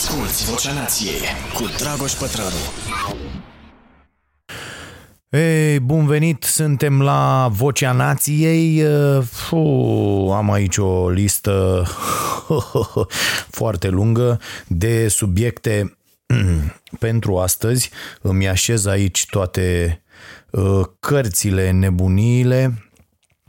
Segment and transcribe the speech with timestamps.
[0.00, 1.20] Asculți Vocea Nației
[1.54, 2.56] cu Dragoș Pătrălu.
[5.30, 8.82] Ei, bun venit, suntem la Vocea Nației.
[9.22, 11.86] Fuh, am aici o listă
[13.58, 15.96] foarte lungă de subiecte
[16.98, 17.90] pentru astăzi.
[18.20, 20.00] Îmi așez aici toate
[20.50, 22.90] uh, cărțile, nebuniile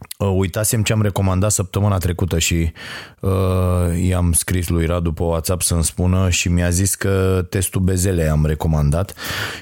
[0.02, 2.72] Uh, uitasem ce am recomandat săptămâna trecută și
[3.20, 3.32] uh,
[4.04, 8.46] i-am scris lui Radu pe WhatsApp să-mi spună și mi-a zis că testul Bezele am
[8.46, 9.14] recomandat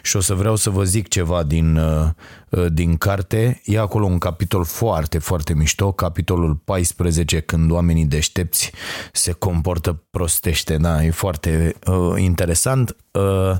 [0.03, 2.07] și o să vreau să vă zic ceva din, uh,
[2.49, 3.61] uh din carte.
[3.65, 8.71] E acolo un capitol foarte, foarte mișto, capitolul 14, când oamenii deștepți
[9.11, 10.77] se comportă prostește.
[10.77, 12.95] Da, e foarte uh, interesant.
[13.11, 13.57] Uh,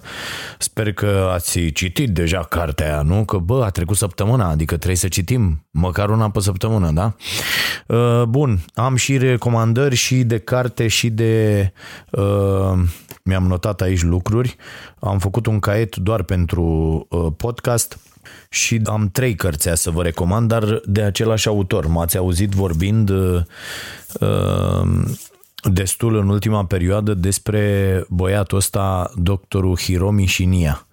[0.57, 3.25] sper că ați citit deja cartea aia, nu?
[3.25, 7.13] Că, bă, a trecut săptămâna, adică trebuie să citim măcar una pe săptămână, da?
[7.87, 11.71] Uh, bun, am și recomandări și de carte și de...
[12.11, 12.79] Uh,
[13.23, 14.55] mi-am notat aici lucruri.
[14.99, 17.99] Am făcut un caiet doar pentru podcast
[18.49, 21.87] și am trei cărți să vă recomand, dar de același autor.
[21.87, 23.41] M-ați auzit vorbind uh,
[25.63, 30.87] destul în ultima perioadă despre băiatul ăsta, doctorul Hiromi Shinya.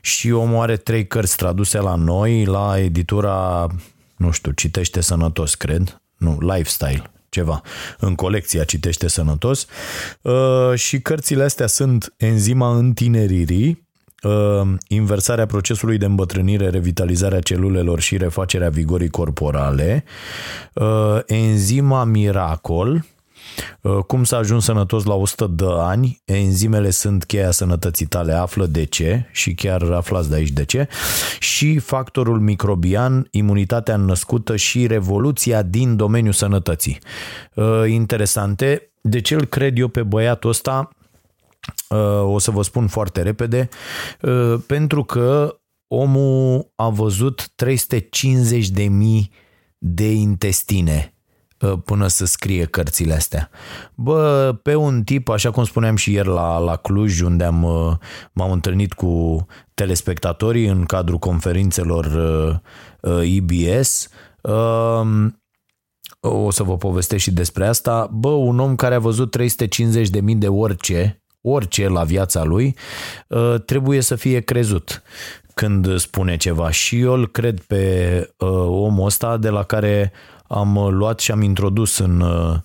[0.00, 3.66] Și omul are trei cărți traduse la noi, la editura,
[4.22, 7.62] nu știu, Citește Sănătos, cred, nu, Lifestyle, ceva,
[7.98, 9.66] în colecția Citește Sănătos.
[10.22, 13.88] Uh, și cărțile astea sunt Enzima întineririi,
[14.22, 20.04] uh, inversarea procesului de îmbătrânire, revitalizarea celulelor și refacerea vigorii corporale,
[20.74, 23.08] uh, enzima miracol, Uh,
[24.06, 26.22] cum s-a ajuns sănătos la 100 de ani?
[26.24, 30.88] Enzimele sunt cheia sănătății tale, află de ce și chiar aflați de aici de ce.
[31.38, 36.98] Și factorul microbian, imunitatea născută și revoluția din domeniul sănătății.
[37.54, 38.92] Uh, interesante.
[39.00, 40.88] De ce îl cred eu pe băiatul ăsta?
[41.88, 43.68] Uh, o să vă spun foarte repede.
[44.66, 49.30] Pentru că omul a văzut 350 de mii
[49.78, 51.21] de intestine Uh,
[51.84, 53.50] până să scrie cărțile astea.
[53.94, 57.92] Bă, pe un tip, așa cum spuneam și ieri la, la Cluj, unde am, uh,
[58.32, 62.06] m-am întâlnit cu telespectatorii în cadrul conferințelor
[63.22, 64.08] IBS,
[64.40, 65.42] uh, um,
[66.20, 68.08] o să vă povestesc și despre asta.
[68.12, 72.76] Bă, un om care a văzut 350.000 de orice, orice la viața lui,
[73.64, 75.02] trebuie să fie crezut
[75.54, 76.70] când spune ceva.
[76.70, 78.34] Și eu îl cred pe
[78.66, 80.12] omul ăsta de la care
[80.52, 82.56] am uh, luat și am introdus în uh,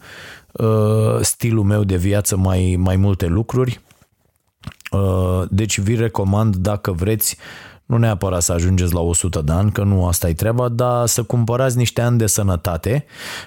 [0.52, 3.80] uh, stilul meu de viață mai, mai multe lucruri.
[5.50, 7.38] Deci vi recomand dacă vreți
[7.88, 11.24] nu neapărat să ajungeți la 100 de ani, că nu asta e treaba, dar să
[11.24, 13.06] cumpărați niște ani de sănătate,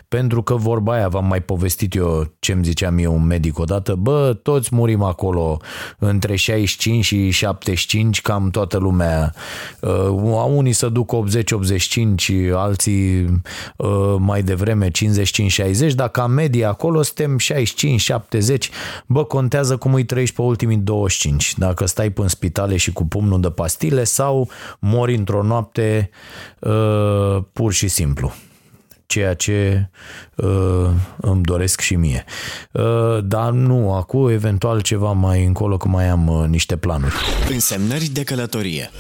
[0.09, 3.95] pentru că vorba aia, v-am mai povestit eu ce îmi ziceam eu un medic odată,
[3.95, 5.61] bă, toți murim acolo
[5.99, 9.35] între 65 și 75, cam toată lumea.
[9.81, 13.25] Uh, unii să duc 80-85, alții
[13.77, 14.91] uh, mai devreme 55-60,
[15.95, 18.57] dar ca medie acolo suntem 65-70,
[19.07, 23.07] bă, contează cum îi trăiești pe ultimii 25, dacă stai pe în spitale și cu
[23.07, 24.49] pumnul de pastile sau sau
[24.79, 26.11] mori într-o noapte
[26.59, 28.33] uh, pur și simplu
[29.07, 29.91] ceea ce
[30.35, 32.25] uh, îmi doresc și mie.
[32.73, 37.15] Uh, dar nu, acum eventual ceva mai încolo, că mai am uh, niște planuri.
[37.51, 38.91] Însemnări de călătorie.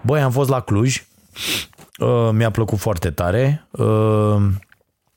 [0.00, 1.04] Băi, am fost la Cluj,
[1.98, 3.66] uh, mi-a plăcut foarte tare.
[3.70, 4.36] Uh,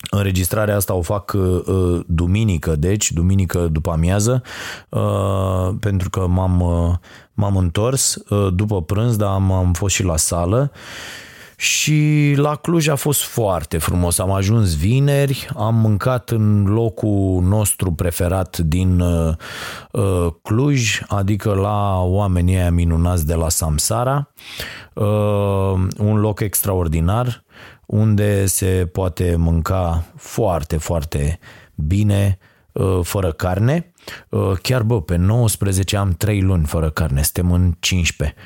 [0.10, 4.42] Înregistrarea asta o fac uh, uh, duminică, deci, duminică după amiază,
[4.90, 6.94] uh, pentru că m-am, uh,
[7.34, 10.72] m-am întors uh, după prânz, dar am, am fost și la sală
[11.58, 14.20] și la Cluj a fost foarte frumos.
[14.20, 19.34] Am ajuns vineri, am mâncat în locul nostru preferat din uh,
[19.92, 24.32] uh, Cluj, adică la oamenii aia minunați de la Samsara.
[24.94, 27.45] Uh, un loc extraordinar
[27.86, 31.40] unde se poate mânca foarte, foarte
[31.76, 32.38] bine,
[32.72, 33.94] uh, fără carne.
[34.30, 38.38] Uh, chiar, bă, pe 19 am 3 luni fără carne, suntem în 15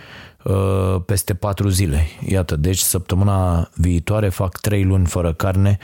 [0.44, 2.08] uh, peste 4 zile.
[2.28, 5.78] Iată, deci săptămâna viitoare fac 3 luni fără carne.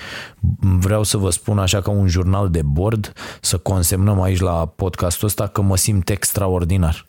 [0.60, 5.28] Vreau să vă spun așa ca un jurnal de bord, să consemnăm aici la podcastul
[5.28, 7.06] ăsta că mă simt extraordinar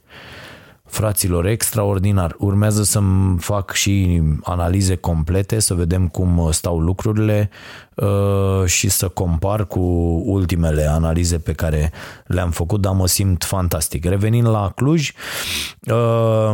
[0.97, 2.35] fraților, extraordinar.
[2.39, 7.51] Urmează să-mi fac și analize complete, să vedem cum stau lucrurile
[7.95, 9.81] uh, și să compar cu
[10.25, 11.93] ultimele analize pe care
[12.27, 14.05] le-am făcut, dar mă simt fantastic.
[14.05, 15.13] Revenind la Cluj,
[15.81, 16.53] uh,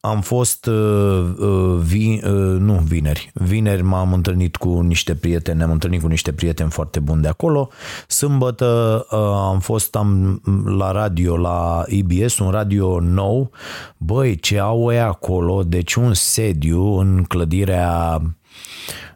[0.00, 3.30] am fost uh, uh, vi, uh, nu vineri.
[3.34, 7.68] Vineri m-am întâlnit cu niște prieteni, ne-am întâlnit cu niște prieteni foarte buni de acolo.
[8.06, 9.18] Sâmbătă uh,
[9.52, 10.40] am fost am,
[10.78, 13.50] la radio la IBS, un radio nou.
[13.96, 18.20] Băi, ce au ei acolo, deci un sediu în clădirea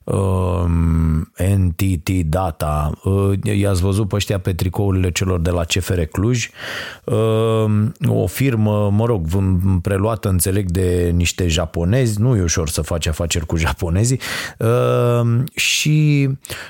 [0.05, 6.51] um, NTT Data, uh, i-ați văzut pe ăștia pe tricourile celor de la CFR Cluj,
[7.05, 7.65] uh,
[8.07, 9.27] o firmă, mă rog,
[9.83, 14.21] preluată, înțeleg, de niște japonezi, nu e ușor să faci afaceri cu japonezii,
[14.59, 16.29] uh, și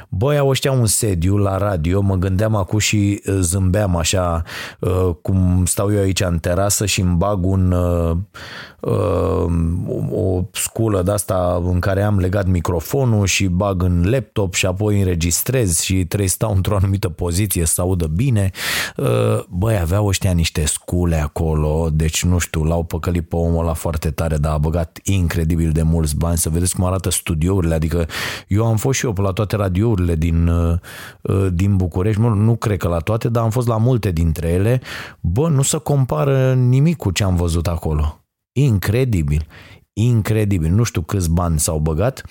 [0.08, 4.42] băi, au ăștia un sediu la radio, mă gândeam acum și zâmbeam așa,
[4.78, 8.16] uh, cum stau eu aici în terasă și îmi bag un uh,
[8.80, 9.52] uh,
[10.10, 14.98] o sculă de asta în care am legat microfonul și bag în laptop și apoi
[14.98, 18.50] înregistrez și trebuie să stau într-o anumită poziție să audă bine.
[18.96, 23.72] Uh, băi, aveau ăștia niște scule acolo, deci nu știu, l-au păcălit pe omul ăla
[23.72, 28.06] foarte tare, dar a băgat incredibil de mulți bani să vedeți cum arată studiourile, adică
[28.48, 30.78] eu am fost și eu pe la toate radiourile din, uh,
[31.22, 34.48] uh, din București, mă, nu cred că la toate, dar am fost la multe dintre
[34.48, 34.80] ele.
[35.20, 38.24] Bă, nu se compară nimic cu ce am văzut acolo.
[38.52, 39.46] Incredibil
[39.94, 40.70] incredibil.
[40.70, 42.22] Nu știu câți bani s-au băgat,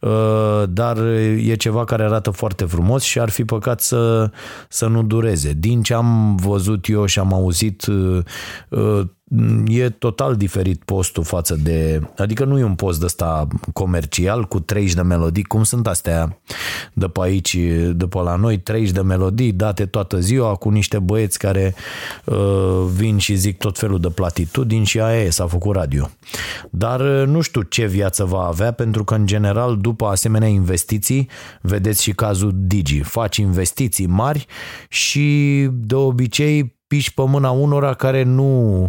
[0.00, 0.98] uh, dar
[1.36, 4.30] e ceva care arată foarte frumos și ar fi păcat să,
[4.68, 5.52] să nu dureze.
[5.52, 8.24] Din ce am văzut eu și am auzit, uh,
[8.68, 9.00] uh,
[9.66, 12.00] e total diferit postul față de...
[12.16, 16.40] Adică nu e un post de ăsta comercial cu 30 de melodii, cum sunt astea
[16.92, 17.56] de pe aici,
[17.92, 21.74] de pe la noi, 30 de melodii date toată ziua cu niște băieți care
[22.24, 26.10] uh, vin și zic tot felul de platitudini și aia e, s-a făcut radio.
[26.70, 31.28] Dar uh, nu știu ce viață va avea, pentru că în general după asemenea investiții,
[31.60, 34.46] vedeți și cazul Digi, faci investiții mari
[34.88, 38.86] și de obicei piși pe mâna unora care nu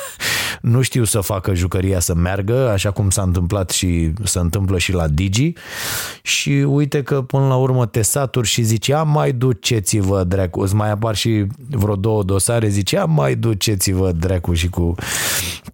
[0.60, 4.92] nu știu să facă jucăria să meargă, așa cum s-a întâmplat și se întâmplă și
[4.92, 5.52] la Digi.
[6.22, 10.90] Și uite că până la urmă te saturi și zicea mai duceți-vă dracu, îți mai
[10.90, 14.94] apar și vreo două dosare, zicea mai duceți-vă dracu și cu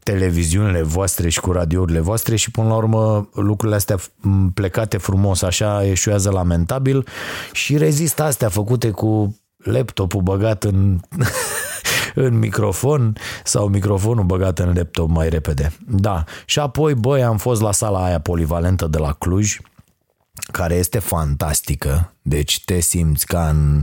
[0.02, 2.36] televiziunile voastre și cu radiourile voastre.
[2.36, 3.96] Și până la urmă lucrurile astea
[4.54, 7.06] plecate frumos așa eșuează lamentabil
[7.52, 9.36] și rezistă astea făcute cu
[9.66, 11.00] laptopul băgat în,
[12.14, 15.72] în microfon sau microfonul băgat în laptop mai repede.
[15.86, 16.24] Da.
[16.44, 19.58] Și apoi, băi, am fost la sala aia polivalentă de la Cluj,
[20.52, 23.82] care este fantastică, deci te simți ca în,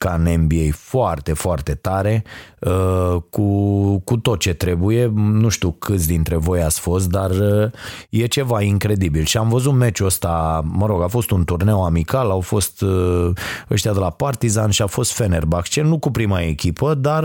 [0.00, 2.24] ca în NBA foarte, foarte tare,
[2.58, 5.12] uh, cu, cu tot ce trebuie.
[5.14, 7.70] Nu știu câți dintre voi ați fost, dar uh,
[8.10, 9.24] e ceva incredibil.
[9.24, 13.30] Și am văzut meciul ăsta, mă rog, a fost un turneu amical, au fost uh,
[13.70, 17.24] ăștia de la Partizan și a fost Fenerbahce, nu cu prima echipă, dar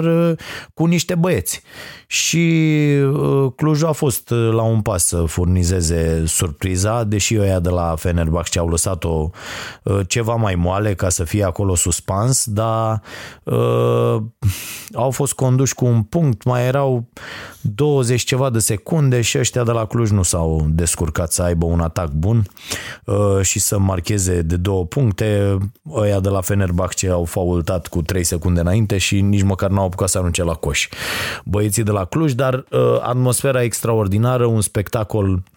[0.74, 1.62] cu niște băieți.
[2.08, 2.74] Și
[3.56, 8.68] Clujul a fost la un pas să furnizeze surpriza, deși ăia de la Fenerbahce au
[8.68, 9.30] lăsat-o
[10.08, 12.65] ceva mai mai moale ca să fie acolo suspans, dar
[13.44, 14.22] uh,
[14.94, 17.08] au fost conduși cu un punct, mai erau
[17.62, 21.80] 20 ceva de secunde și ăștia de la Cluj nu s-au descurcat să aibă un
[21.80, 22.46] atac bun
[23.06, 25.58] uh, și să marcheze de două puncte.
[25.94, 30.10] Ăia de la Fenerbahce au faultat cu 3 secunde înainte și nici măcar n-au apucat
[30.10, 30.88] să arunce la coș.
[31.46, 35.55] Băieții de la Cluj, dar uh, atmosfera extraordinară, un spectacol Uh,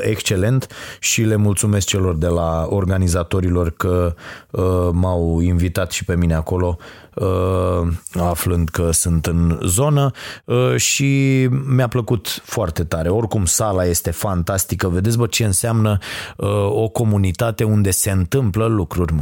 [0.00, 0.66] excelent
[0.98, 4.14] și le mulțumesc celor de la organizatorilor că
[4.50, 6.76] uh, m-au invitat și pe mine acolo.
[6.78, 7.05] Uh,
[8.18, 10.10] aflând că sunt în zonă
[10.44, 13.08] uh, și mi-a plăcut foarte tare.
[13.08, 15.98] Oricum sala este fantastică, vedeți bă ce înseamnă
[16.36, 19.14] uh, o comunitate unde se întâmplă lucruri.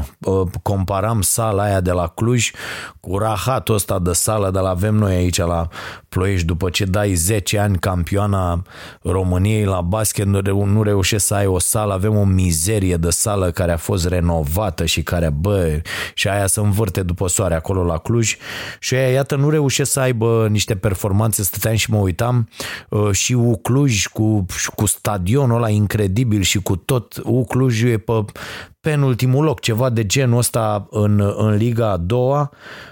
[0.63, 2.51] Comparam sala aia de la Cluj
[3.01, 5.69] cu rahatul ăsta de sală de la avem noi aici la
[6.09, 8.63] Ploiești după ce dai 10 ani campioana
[9.03, 13.11] României la basket nu, reu- nu reușești să ai o sală, avem o mizerie de
[13.11, 15.81] sală care a fost renovată și care, bă,
[16.15, 18.37] și aia se învârte după soare acolo la Cluj
[18.79, 22.49] și aia, iată, nu reușesc să aibă niște performanțe, stăteam și mă uitam
[22.89, 27.99] uh, și U Cluj cu, cu stadionul ăla incredibil și cu tot U Cluj e
[27.99, 28.25] pe
[28.81, 32.51] penultimul loc, ceva de genul ăsta în, în Liga a doua.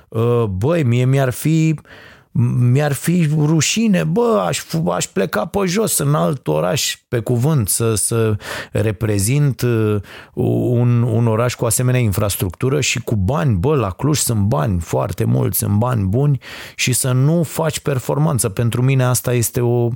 [0.08, 1.75] Uh, băi, mie mi-ar fi
[2.35, 7.95] mi-ar fi rușine, bă, aș, aș pleca pe jos în alt oraș, pe cuvânt, să,
[7.95, 8.37] să
[8.71, 9.97] reprezint uh,
[10.35, 15.25] un, un oraș cu asemenea infrastructură și cu bani, bă, la Cluj sunt bani foarte
[15.25, 16.39] mulți, sunt bani buni
[16.77, 18.49] și să nu faci performanță.
[18.49, 19.89] Pentru mine asta este o,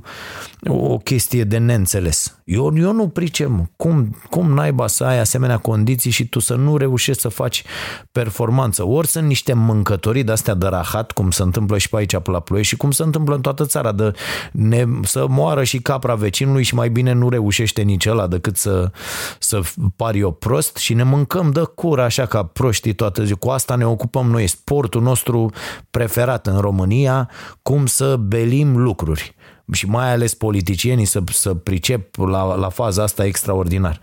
[0.67, 2.37] o chestie de neînțeles.
[2.43, 6.77] Eu, eu nu pricem cum, cum naiba să ai asemenea condiții și tu să nu
[6.77, 7.63] reușești să faci
[8.11, 8.87] performanță.
[8.87, 12.39] Ori sunt niște mâncătorii de-astea de rahat, cum se întâmplă și pe aici înceapă la
[12.39, 14.11] Ploiești și cum se întâmplă în toată țara, de
[14.51, 18.91] ne, să moară și capra vecinului și mai bine nu reușește nici ăla decât să,
[19.39, 19.61] să
[19.95, 23.37] pari eu prost și ne mâncăm de cură așa ca proștii toată ziua.
[23.37, 25.51] Cu asta ne ocupăm noi, sportul nostru
[25.91, 27.29] preferat în România,
[27.61, 29.35] cum să belim lucruri
[29.71, 33.99] și mai ales politicienii să, să pricep la, la faza asta extraordinar.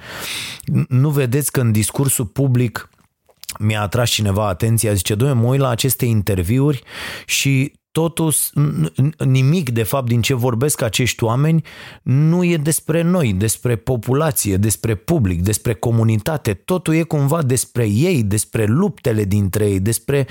[0.88, 2.88] Nu vedeți că în discursul public
[3.59, 6.83] mi-a atras cineva atenția, zice, doamne, mă uit la aceste interviuri
[7.26, 8.32] și totul,
[9.18, 11.64] nimic de fapt din ce vorbesc acești oameni
[12.02, 18.22] nu e despre noi, despre populație, despre public, despre comunitate, totul e cumva despre ei,
[18.22, 20.26] despre luptele dintre ei, despre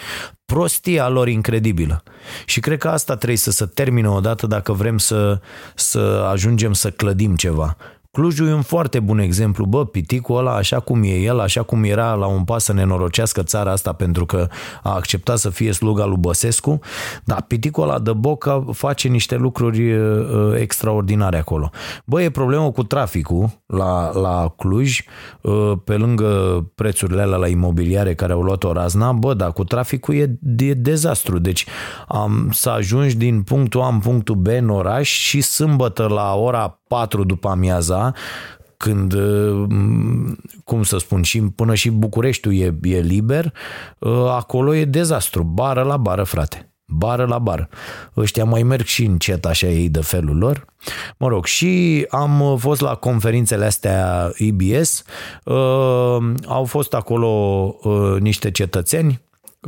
[0.45, 2.03] prostia lor incredibilă.
[2.45, 5.39] Și cred că asta trebuie să se termine odată dacă vrem să,
[5.75, 7.77] să ajungem să clădim ceva.
[8.17, 11.83] Clujul e un foarte bun exemplu, bă, piticul ăla așa cum e el, așa cum
[11.83, 14.47] era la un pas să nenorocească țara asta pentru că
[14.83, 16.79] a acceptat să fie sluga lui Băsescu,
[17.23, 20.19] dar piticul ăla de bocă face niște lucruri uh,
[20.55, 21.69] extraordinare acolo.
[22.05, 24.99] Bă, e problemă cu traficul la, la Cluj,
[25.41, 29.63] uh, pe lângă prețurile alea la imobiliare care au luat o razna, bă, dar cu
[29.63, 31.39] traficul e, de dezastru.
[31.39, 31.65] Deci
[32.07, 36.77] am să ajungi din punctul A în punctul B în oraș și sâmbătă la ora
[36.93, 38.13] 4 după amiaza,
[38.77, 39.67] când, uh,
[40.63, 43.53] cum să spun, și până și Bucureștiul e, e liber,
[43.99, 47.69] uh, acolo e dezastru, bară la bară, frate bară la bară.
[48.17, 50.65] Ăștia mai merg și încet așa ei de felul lor.
[51.17, 55.03] Mă rog, și am fost la conferințele astea IBS,
[55.43, 57.29] uh, au fost acolo
[57.83, 59.21] uh, niște cetățeni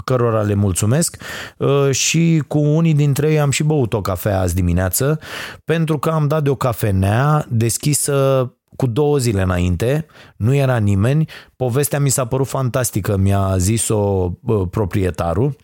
[0.04, 1.18] cărora le mulțumesc
[1.58, 5.20] uh, și cu unii dintre ei am și băut o cafea azi dimineață
[5.66, 10.06] pentru că am dat de o cafenea deschisă cu două zile înainte,
[10.38, 15.56] nu era nimeni, povestea mi s-a părut fantastică, mi-a zis-o uh, proprietarul.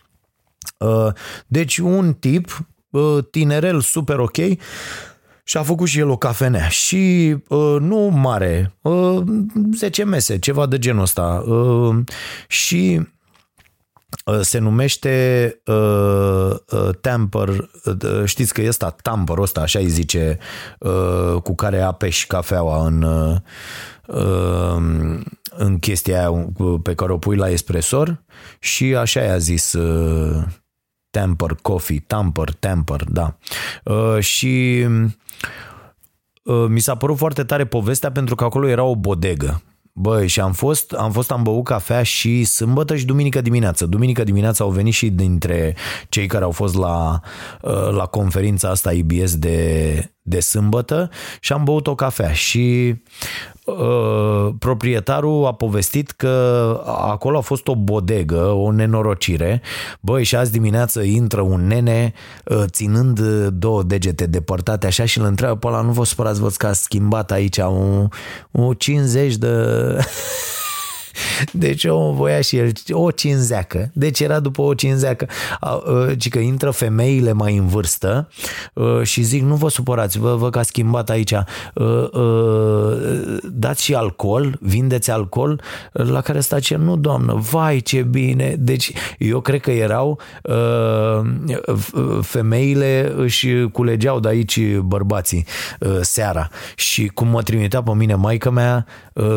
[0.78, 1.12] Uh,
[1.46, 2.66] deci un tip,
[3.30, 4.36] tinerel super ok,
[5.44, 9.22] și a făcut și el o cafenea și uh, nu mare, uh,
[9.74, 11.44] 10 mese, ceva de genul ăsta.
[11.46, 11.96] Uh,
[12.48, 13.06] și Uh,
[14.40, 20.38] se numește uh, uh, Tamper, uh, știți că e ăsta, Tamper ăsta, așa îi zice,
[20.78, 23.36] uh, cu care apeși cafeaua în, uh,
[25.56, 26.46] în chestia aia
[26.82, 28.22] pe care o pui la espresor
[28.58, 30.42] și așa i-a zis uh,
[31.10, 33.36] Tamper Coffee, Tamper, Tamper, da.
[33.84, 34.86] Uh, și
[36.42, 39.62] uh, mi s-a părut foarte tare povestea pentru că acolo era o bodegă
[39.94, 43.86] Băi, și am fost, am fost, am băut cafea și sâmbătă și duminică dimineață.
[43.86, 45.76] Duminică dimineața au venit și dintre
[46.08, 47.20] cei care au fost la,
[47.62, 51.10] uh, la conferința asta IBS de, de sâmbătă
[51.40, 52.94] și am băut o cafea și
[53.64, 59.62] uh, proprietarul a povestit că acolo a fost o bodegă, o nenorocire.
[60.00, 62.12] Băi, și azi dimineață intră un nene
[62.44, 66.52] uh, ținând două degete depărtate așa și îl întreabă pe ăla, nu vă supărați, văd
[66.52, 68.08] că a schimbat aici un,
[68.50, 69.48] un 50 de...
[71.52, 73.90] Deci omul voia și el o cinzeacă.
[73.92, 75.26] Deci era după o cinzeacă.
[76.18, 78.28] Ci că intră femeile mai în vârstă
[79.02, 81.34] și zic, nu vă supărați, vă, vă că a schimbat aici.
[83.42, 85.60] Dați și alcool, vindeți alcool,
[85.92, 88.54] la care sta ce nu, doamnă, vai ce bine.
[88.58, 90.20] Deci eu cred că erau
[92.20, 95.46] femeile își culegeau de aici bărbații
[96.00, 98.86] seara și cum mă trimitea pe mine maica mea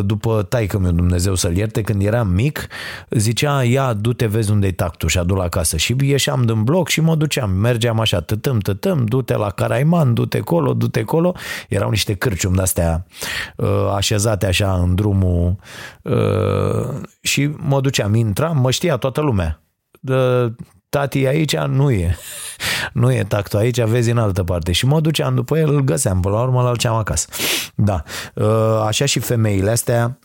[0.06, 2.68] după taică meu Dumnezeu să-l ierte, când eram mic,
[3.10, 5.78] zicea, ia, du-te, vezi unde-i tactul și adu la casă.
[5.78, 10.40] Și ieșeam din bloc și mă duceam, mergeam așa, tătăm, tătăm, du-te la Caraiman, du-te
[10.40, 11.36] colo, du-te colo.
[11.70, 13.06] Erau niște cârciumi de-astea
[13.56, 15.56] uh, așezate așa în drumul
[16.02, 19.60] uh, și mă duceam, intram, mă știa toată lumea.
[20.96, 22.18] Tati aici nu e.
[22.94, 24.72] Nu e tactul aici, vezi în altă parte.
[24.72, 27.28] Și mă duceam după el, îl găseam, până la urmă îl aduceam acasă.
[27.76, 28.04] Da.
[28.34, 30.18] Uh, așa și femeile astea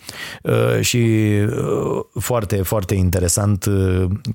[0.42, 3.66] uh, și uh, foarte, foarte interesant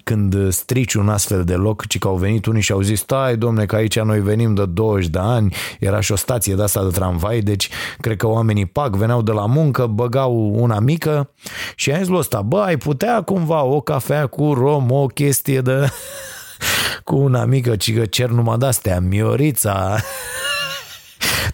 [0.04, 3.38] când strici un astfel de loc, ci că au venit unii și au zis, stai
[3.38, 6.84] domne că aici noi venim de 20 de ani, era și o stație de asta
[6.84, 11.30] de tramvai, deci cred că oamenii pac, veneau de la muncă, băgau una mică
[11.76, 15.62] și am zis lui ăsta, bă, ai putea cumva o cafea cu rom, o chestie
[15.62, 15.90] de
[17.06, 19.98] cu una mică, ci că cer numai de-astea, Miorița,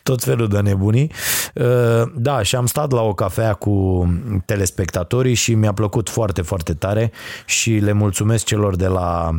[0.03, 1.11] tot felul de nebunii.
[1.55, 4.07] Uh, da, și am stat la o cafea cu
[4.45, 7.11] telespectatorii și mi-a plăcut foarte, foarte tare
[7.45, 9.29] și le mulțumesc celor de la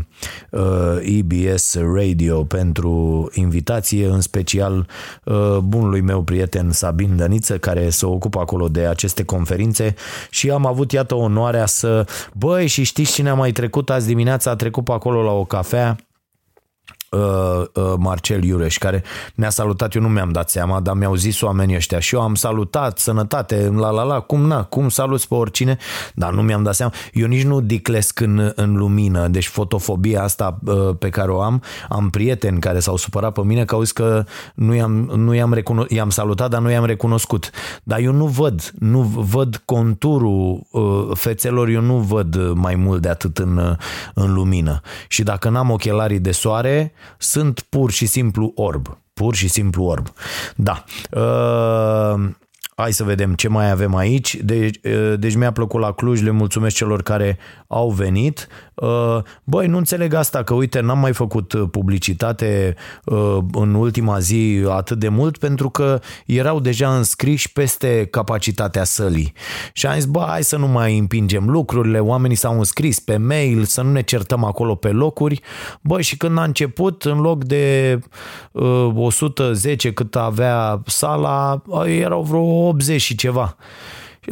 [0.51, 0.63] uh,
[1.01, 4.87] EBS Radio pentru invitație, în special
[5.25, 9.95] uh, bunului meu prieten Sabin Dăniță, care se ocupă acolo de aceste conferințe
[10.31, 12.07] și am avut, iată, onoarea să...
[12.33, 14.51] Băi, și știți cine a mai trecut azi dimineața?
[14.51, 15.97] A trecut pe acolo la o cafea
[17.13, 19.03] uh, uh, Marcel Iureș, care
[19.35, 22.35] ne-a salutat, eu nu mi-am dat seama, dar mi-au zis oamenii ăștia și eu am
[22.35, 25.79] salutat, sănătate, la la la, cum na, cum saluți pe oricine,
[26.15, 26.93] dar nu mi-am dat seama.
[27.13, 31.63] Eu nici nu diclesc în, în lumină, deci fotofobia asta uh, pe care o am,
[31.89, 35.55] am prieteni care s-au supărat pe mine că au zis că nu i-am, nu i-am,
[35.55, 37.51] recuno- i-am salutat, dar nu i-am recunoscut.
[37.83, 40.83] Dar eu nu văd, nu văd conturul uh,
[41.15, 43.77] fețelor, eu nu văd mai mult de atât în,
[44.15, 44.81] în lumină.
[45.09, 48.99] Și dacă n-am ochelarii de soare, sunt pur și simplu orb.
[49.15, 50.13] Pur și simplu orb.
[50.57, 50.85] Da.
[51.11, 52.31] Uh,
[52.75, 54.37] Hai să vedem ce mai avem aici.
[54.37, 54.81] Deci,
[55.17, 58.49] deci mi-a plăcut la Cluj, le mulțumesc celor care au venit.
[59.45, 62.75] Băi, nu înțeleg asta, că uite, n-am mai făcut publicitate
[63.53, 69.33] în ultima zi atât de mult pentru că erau deja înscriși peste capacitatea sălii.
[69.73, 73.65] Și am zis, bă, hai să nu mai împingem lucrurile, oamenii s-au înscris pe mail,
[73.65, 75.41] să nu ne certăm acolo pe locuri.
[75.81, 77.99] Băi, și când a început, în loc de
[78.95, 83.57] 110 cât avea sala, erau vreo 80 și ceva.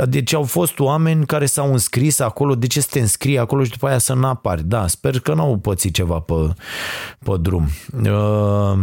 [0.08, 3.70] Deci au fost oameni care s-au înscris acolo, de ce să te înscrii acolo și
[3.70, 4.64] după aia să n-apari?
[4.64, 6.54] Da, sper că n-au pățit ceva pe,
[7.24, 7.68] pe drum.
[8.04, 8.78] Uh,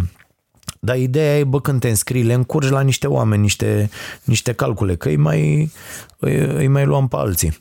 [0.80, 3.90] dar ideea e, bă, când te înscrii, le încurci la niște oameni, niște,
[4.24, 5.72] niște calcule, că îi mai,
[6.20, 7.60] îi, îi mai luăm pe alții.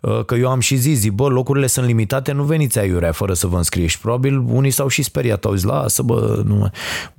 [0.00, 3.32] Uh, că eu am și zis, zi, bă, locurile sunt limitate, nu veniți aiurea fără
[3.32, 4.00] să vă înscriești.
[4.00, 6.70] Probabil unii s-au și speriat, au zis, lasă, bă, nu.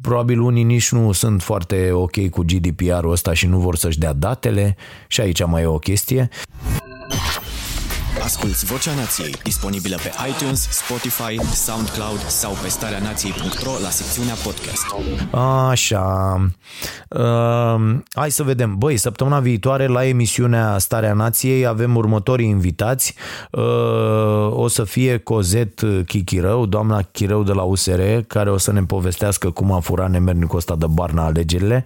[0.02, 4.14] Probabil unii nici nu sunt foarte ok cu GDPR-ul ăsta și nu vor să-și dea
[4.14, 4.76] datele
[5.08, 6.30] și aici mai e o chestie.
[8.30, 14.96] Asculți Vocea Nației, disponibilă pe iTunes, Spotify, SoundCloud sau pe starea nației.ro la secțiunea podcast.
[15.70, 16.36] Așa.
[17.10, 18.78] Uh, hai să vedem.
[18.78, 23.16] Băi, săptămâna viitoare la emisiunea Starea Nației avem următorii invitați.
[23.52, 23.64] Uh,
[24.52, 29.50] o să fie Cozet Chichirău, doamna Chirău de la USR, care o să ne povestească
[29.50, 31.86] cum a furat nemernicul ăsta de barna alegerile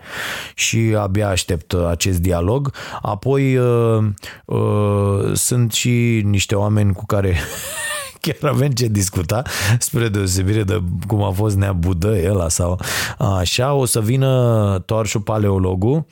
[0.55, 2.71] și abia aștept acest dialog.
[3.01, 4.03] Apoi uh,
[4.45, 7.35] uh, sunt și niște oameni cu care
[8.23, 9.41] chiar avem ce discuta,
[9.79, 12.79] spre deosebire de cum a fost Nea Budă ăla sau
[13.17, 16.07] așa, o să vină Toarșu Paleologu,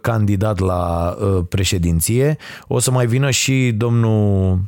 [0.00, 1.16] candidat la
[1.48, 2.36] președinție,
[2.68, 4.58] o să mai vină și domnul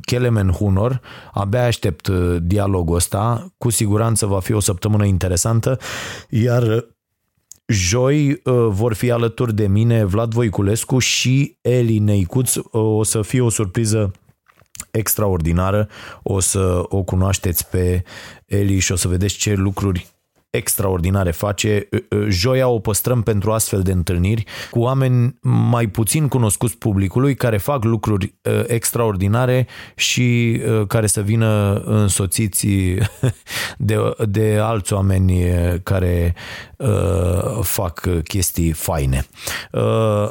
[0.00, 1.00] Kelemen Hunor,
[1.32, 2.08] abia aștept
[2.42, 5.78] dialogul ăsta, cu siguranță va fi o săptămână interesantă,
[6.28, 6.84] iar
[7.72, 12.54] Joi vor fi alături de mine Vlad Voiculescu și Eli Neicuț.
[12.70, 14.12] O să fie o surpriză
[14.90, 15.88] extraordinară.
[16.22, 18.02] O să o cunoașteți pe
[18.46, 20.06] Eli și o să vedeți ce lucruri
[20.50, 21.88] extraordinare face.
[22.28, 27.84] Joia o păstrăm pentru astfel de întâlniri cu oameni mai puțin cunoscuți publicului care fac
[27.84, 28.34] lucruri
[28.66, 32.66] extraordinare și care să vină însoțiți
[33.78, 33.96] de,
[34.28, 35.42] de alți oameni
[35.82, 36.34] care
[37.60, 39.26] fac chestii faine.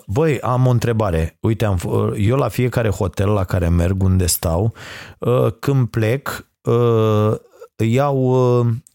[0.08, 1.38] Băi, am o întrebare.
[1.40, 1.80] Uite, am,
[2.18, 4.74] eu la fiecare hotel la care merg unde stau,
[5.60, 6.46] când plec,
[7.84, 8.36] iau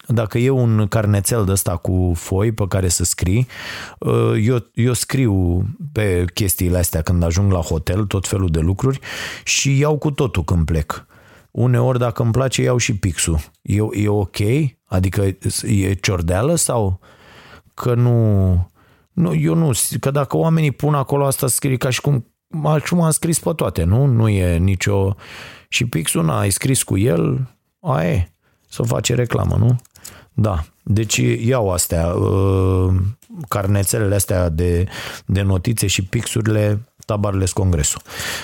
[0.07, 3.47] dacă e un carnețel de ăsta cu foi pe care să scrii,
[3.99, 8.99] uh, eu, eu scriu pe chestiile astea când ajung la hotel, tot felul de lucruri
[9.43, 11.05] și iau cu totul când plec.
[11.51, 13.39] Uneori, dacă îmi place, iau și pixul.
[13.61, 14.37] E, e ok?
[14.85, 15.21] Adică
[15.63, 16.99] e ciordeală sau
[17.73, 18.71] că nu...
[19.11, 23.11] Nu, eu nu, că dacă oamenii pun acolo asta scrie ca și cum altceva am
[23.11, 24.05] scris pe toate, nu?
[24.05, 25.15] Nu e nicio...
[25.67, 28.32] Și pixul, n ai scris cu el, aia e,
[28.73, 29.75] să face reclamă, nu?
[30.33, 32.93] Da, deci iau astea, uh,
[33.47, 34.85] carnețelele astea de,
[35.25, 38.01] de notițe și pixurile tabarele congresul.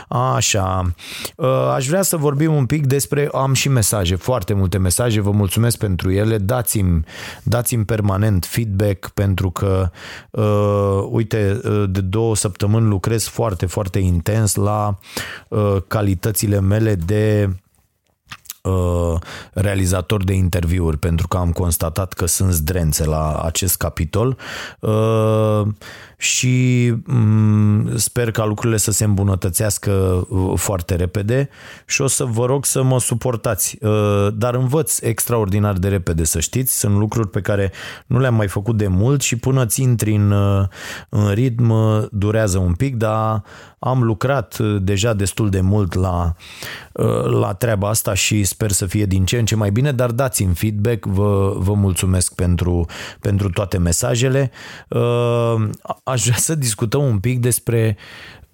[0.08, 0.94] Așa,
[1.36, 5.32] uh, aș vrea să vorbim un pic despre, am și mesaje, foarte multe mesaje, vă
[5.32, 7.04] mulțumesc pentru ele, dați-mi,
[7.44, 9.90] dați-mi permanent feedback pentru că,
[10.32, 14.98] uh, uite, uh, de două săptămâni lucrez foarte, foarte intens la
[15.48, 17.50] uh, calitățile mele de
[18.62, 19.16] Uh,
[19.54, 24.38] realizator de interviuri pentru că am constatat că sunt zdrențe la acest capitol
[24.80, 25.62] uh,
[26.18, 31.50] și mm, sper ca lucrurile să se îmbunătățească uh, foarte repede
[31.86, 33.78] și o să vă rog să mă suportați.
[34.34, 36.80] Dar învăț extraordinar de repede, să știți.
[36.80, 37.72] Sunt lucruri pe care
[38.06, 40.32] nu le-am mai făcut de mult și până ți intri în,
[41.10, 41.74] în ritm
[42.12, 43.44] durează un pic, dar
[43.80, 46.34] am lucrat deja destul de mult la,
[47.40, 50.54] la treaba asta și sper să fie din ce în ce mai bine, dar dați-mi
[50.54, 52.86] feedback, vă, vă mulțumesc pentru,
[53.20, 54.52] pentru toate mesajele.
[54.88, 55.70] Uh,
[56.04, 57.98] aș vrea să discutăm un pic despre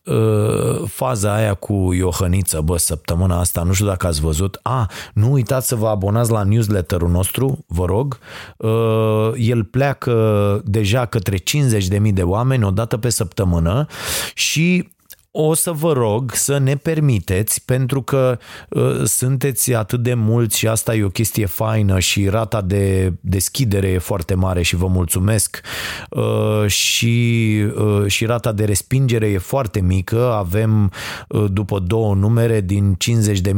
[0.03, 4.59] uh, faza aia cu Iohăniță, bă, săptămâna asta, nu știu dacă ați văzut.
[4.61, 8.19] A, nu uitați să vă abonați la newsletterul nostru, vă rog.
[8.57, 13.85] Uh, el pleacă deja către 50.000 de oameni o dată pe săptămână
[14.33, 14.93] și
[15.37, 18.37] o să vă rog să ne permiteți, pentru că
[18.69, 23.87] uh, sunteți atât de mulți și asta e o chestie faină și rata de deschidere
[23.87, 25.61] e foarte mare și vă mulțumesc
[26.09, 30.33] uh, și, uh, și rata de respingere e foarte mică.
[30.33, 30.91] Avem
[31.27, 32.97] uh, după două numere din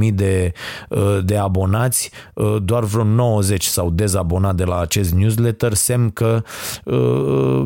[0.08, 0.52] 50.000 de,
[0.90, 6.44] uh, de abonați, uh, doar vreo 90 s-au dezabonat de la acest newsletter, semn că
[6.84, 7.66] uh,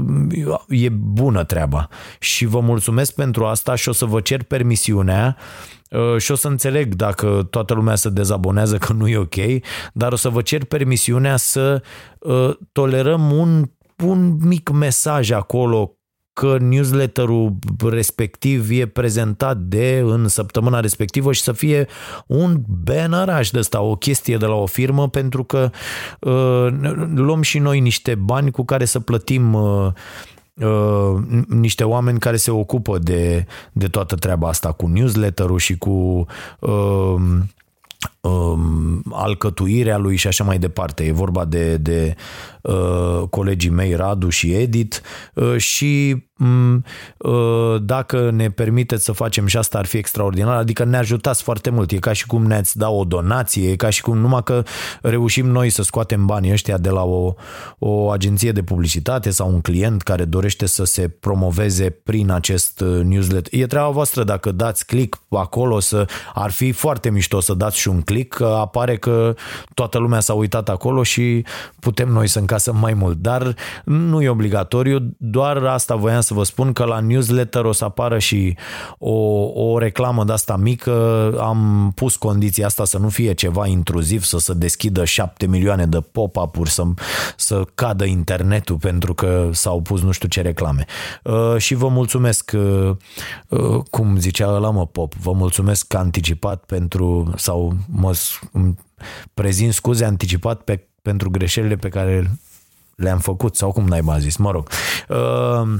[0.67, 1.87] e bună treaba.
[2.19, 5.37] Și vă mulțumesc pentru asta și o să vă cer permisiunea
[5.89, 9.35] uh, și o să înțeleg dacă toată lumea se dezabonează că nu e ok,
[9.93, 11.81] dar o să vă cer permisiunea să
[12.19, 13.71] uh, tolerăm un,
[14.03, 15.95] un mic mesaj acolo
[16.33, 17.53] că newsletterul
[17.89, 21.87] respectiv e prezentat de în săptămâna respectivă și să fie
[22.27, 25.69] un banneraj de ăsta, o chestie de la o firmă, pentru că
[26.19, 26.67] uh,
[27.15, 29.91] luăm și noi niște bani cu care să plătim uh, Uh,
[31.47, 36.25] niște oameni care se ocupă de, de toată treaba asta cu newsletter-ul și cu
[36.59, 37.15] uh,
[38.21, 41.03] um, alcătuirea lui și așa mai departe.
[41.03, 42.15] E vorba de, de
[42.61, 45.01] uh, colegii mei Radu și Edit
[45.33, 46.83] uh, și um,
[47.17, 51.69] uh, dacă ne permiteți să facem și asta ar fi extraordinar, adică ne ajutați foarte
[51.69, 51.91] mult.
[51.91, 54.63] E ca și cum ne-ați da o donație, e ca și cum numai că
[55.01, 57.33] reușim noi să scoatem banii ăștia de la o,
[57.79, 63.03] o agenție de publicitate sau un client care dorește să se promoveze prin acest uh,
[63.03, 63.59] newsletter.
[63.59, 67.87] E treaba voastră dacă dați click acolo să ar fi foarte mișto să dați și
[67.87, 69.33] un click, că apare că
[69.73, 71.45] toată lumea s-a uitat acolo și
[71.79, 73.17] putem noi să încasăm mai mult.
[73.17, 77.85] Dar nu e obligatoriu, doar asta voiam să vă spun că la newsletter o să
[77.85, 78.55] apară și
[78.97, 79.13] o,
[79.71, 80.91] o reclamă de asta mică.
[81.39, 85.99] Am pus condiția asta să nu fie ceva intruziv, să se deschidă șapte milioane de
[86.11, 86.83] pop-up-uri, să,
[87.37, 90.85] să cadă internetul pentru că s-au pus nu știu ce reclame.
[91.23, 92.95] Uh, și vă mulțumesc, uh,
[93.47, 98.17] uh, cum zicea ăla mă pop, vă mulțumesc anticipat pentru sau mă
[99.33, 102.31] prezint scuze anticipat pe, pentru greșelile pe care
[102.95, 104.69] le-am făcut sau cum n-ai zis, mă rog.
[105.09, 105.79] Uh,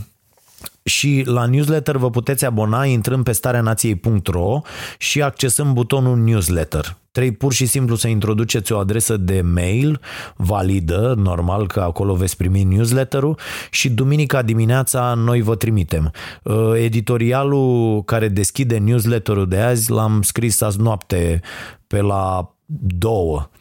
[0.84, 4.62] și la newsletter vă puteți abona intrând pe stareanației.ro
[4.98, 6.98] și accesând butonul newsletter.
[7.12, 10.00] Trei pur și simplu să introduceți o adresă de mail
[10.36, 13.38] validă, normal că acolo veți primi newsletterul
[13.72, 16.12] și duminica dimineața noi vă trimitem.
[16.44, 21.42] Uh, editorialul care deschide newsletterul de azi l-am scris azi noapte
[21.88, 23.50] pe la două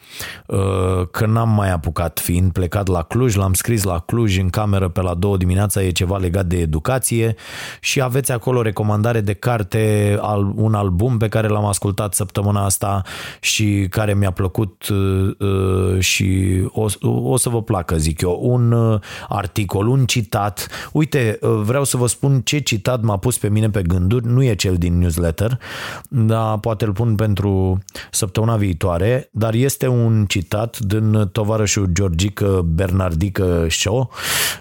[1.11, 5.01] că n-am mai apucat fiind plecat la Cluj, l-am scris la Cluj în cameră pe
[5.01, 7.35] la două dimineața, e ceva legat de educație
[7.79, 10.19] și aveți acolo recomandare de carte,
[10.55, 13.01] un album pe care l-am ascultat săptămâna asta
[13.39, 18.99] și care mi-a plăcut uh, uh, și o, o să vă placă, zic eu, un
[19.27, 20.67] articol, un citat.
[20.91, 24.55] Uite, vreau să vă spun ce citat m-a pus pe mine pe gânduri, nu e
[24.55, 25.59] cel din newsletter,
[26.09, 27.79] dar poate îl pun pentru
[28.11, 34.11] săptămâna viitoare, dar este un un citat din tovarășul Georgică Bernardică Show,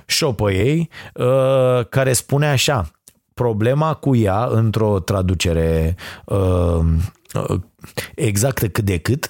[0.07, 2.91] Show pe ei, uh, care spune așa,
[3.35, 6.81] problema cu ea, într-o traducere uh,
[7.49, 7.61] uh,
[8.15, 9.29] exactă cât de cât,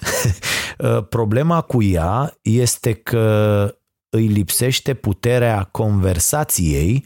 [1.09, 3.75] problema cu ea este că
[4.09, 7.05] îi lipsește puterea conversației,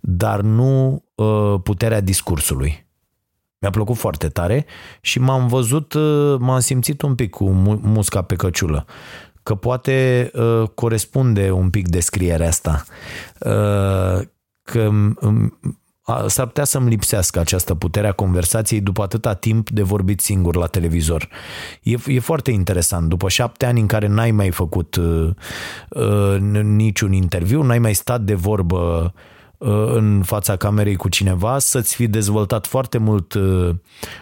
[0.00, 1.04] dar nu
[1.62, 2.83] puterea discursului.
[3.64, 4.66] Mi-a plăcut foarte tare
[5.00, 7.50] și m-am văzut, uh, m-am simțit un pic cu
[7.82, 8.86] musca pe căciulă
[9.42, 12.84] că poate uh, corespunde un pic descrierea asta.
[13.38, 14.26] Uh,
[14.62, 14.80] că
[15.20, 15.58] um,
[16.26, 20.66] s-ar putea să-mi lipsească această putere a conversației după atâta timp de vorbit singur la
[20.66, 21.28] televizor.
[21.82, 23.08] E, e foarte interesant.
[23.08, 25.30] După șapte ani în care n-ai mai făcut uh,
[25.88, 29.33] uh, niciun interviu, n-ai mai stat de vorbă uh, Uh,
[29.94, 33.70] în fața camerei cu cineva, să-ți fi dezvoltat foarte mult uh,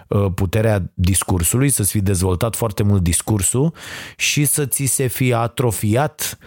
[0.09, 3.74] uh, puterea discursului, să-ți fi dezvoltat foarte mult discursul
[4.16, 6.38] și să ți se fi atrofiat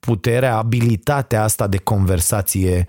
[0.00, 2.86] puterea, abilitatea asta de conversație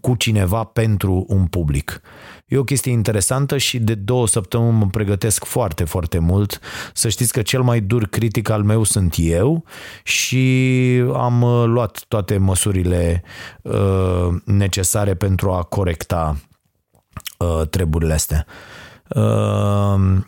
[0.00, 2.00] cu cineva pentru un public.
[2.46, 6.60] E o chestie interesantă și de două săptămâni mă pregătesc foarte, foarte mult.
[6.92, 9.64] Să știți că cel mai dur critic al meu sunt eu
[10.02, 10.46] și
[11.14, 13.22] am uh, luat toate măsurile
[13.62, 16.36] uh, necesare pentru a corecta
[17.38, 18.46] uh, treburile astea.
[19.08, 20.18] Uh,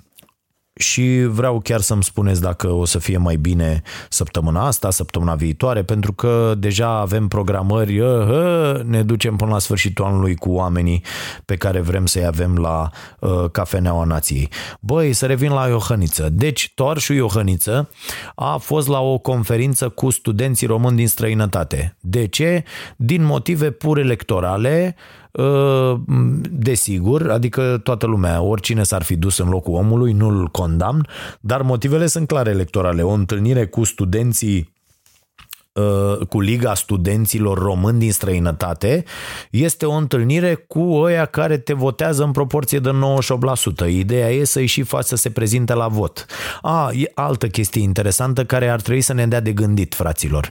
[0.78, 5.82] și vreau chiar să-mi spuneți dacă o să fie mai bine săptămâna asta, săptămâna viitoare,
[5.82, 11.04] pentru că deja avem programări, uh, ne ducem până la sfârșitul anului cu oamenii
[11.44, 14.48] pe care vrem să-i avem la uh, Cafeneaua Nației.
[14.80, 16.28] Băi, să revin la Iohăniță.
[16.32, 17.90] Deci, Toarșu Iohăniță
[18.34, 21.96] a fost la o conferință cu studenții români din străinătate.
[22.00, 22.64] De ce?
[22.96, 25.17] Din motive pur electorale, Uh,
[26.50, 31.06] desigur, adică toată lumea, oricine s-ar fi dus în locul omului, nu-l condamn,
[31.40, 33.02] dar motivele sunt clare electorale.
[33.02, 34.72] O întâlnire cu studenții
[35.72, 39.04] uh, cu Liga Studenților Români din străinătate
[39.50, 42.90] este o întâlnire cu oia care te votează în proporție de
[43.84, 43.88] 98%.
[43.88, 46.26] Ideea e să-i și faci să se prezinte la vot.
[46.62, 50.50] A, e altă chestie interesantă care ar trebui să ne dea de gândit, fraților.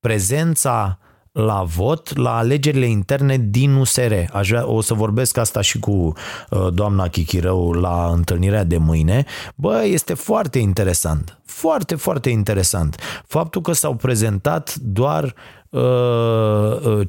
[0.00, 0.98] Prezența
[1.38, 4.12] la vot la alegerile interne din USR.
[4.32, 9.24] Aș vrea, o să vorbesc asta și cu uh, doamna Chichirău la întâlnirea de mâine.
[9.54, 11.38] Bă, este foarte interesant.
[11.44, 12.96] Foarte, foarte interesant.
[13.26, 15.34] Faptul că s-au prezentat doar
[15.70, 17.06] uh, 50%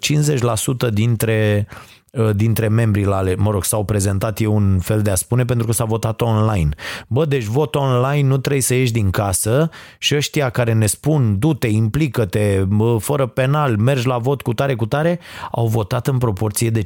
[0.82, 1.99] uh, dintre uh, Uh,
[2.36, 5.66] dintre membrii la ale, mă rog, s-au prezentat, e un fel de a spune, pentru
[5.66, 6.70] că s-a votat online.
[7.08, 11.40] Bă, deci vot online, nu trebuie să ieși din casă și ăștia care ne spun,
[11.40, 12.66] du-te, implică-te,
[13.00, 15.20] fără penal, mergi la vot cu tare, cu tare,
[15.52, 16.86] au votat în proporție de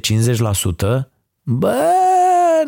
[1.42, 1.74] Bă,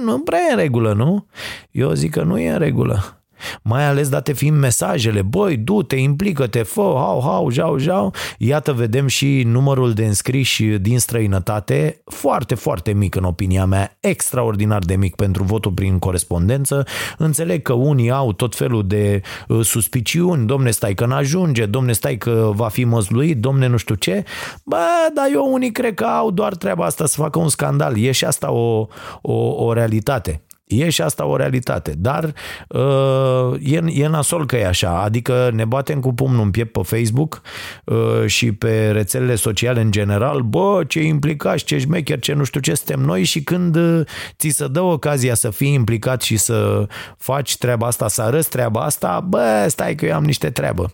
[0.04, 1.26] nu prea e în regulă, nu?
[1.70, 3.20] Eu zic că nu e în regulă.
[3.62, 8.14] Mai ales date fiind mesajele, băi, du-te, implică-te, fă, hau, hau, jau, jau.
[8.38, 14.82] Iată, vedem și numărul de înscriși din străinătate, foarte, foarte mic în opinia mea, extraordinar
[14.84, 16.86] de mic pentru votul prin corespondență.
[17.18, 22.16] Înțeleg că unii au tot felul de uh, suspiciuni, domne, stai că n-ajunge, domne, stai
[22.16, 24.24] că va fi măzluit, domne, nu știu ce.
[24.64, 24.76] Bă,
[25.14, 27.98] dar eu unii cred că au doar treaba asta să facă un scandal.
[27.98, 28.86] E și asta o,
[29.22, 30.45] o, o realitate.
[30.66, 32.34] E și asta o realitate, dar
[32.68, 36.80] uh, e, e nasol că e așa, adică ne batem cu pumnul în piept pe
[36.82, 37.42] Facebook
[37.84, 42.60] uh, și pe rețelele sociale în general, bă, ce implicați, ce șmecher, ce nu știu
[42.60, 44.00] ce suntem noi și când uh,
[44.38, 46.86] ți se dă ocazia să fii implicat și să
[47.18, 50.92] faci treaba asta, să arăți treaba asta, bă, stai că eu am niște treabă.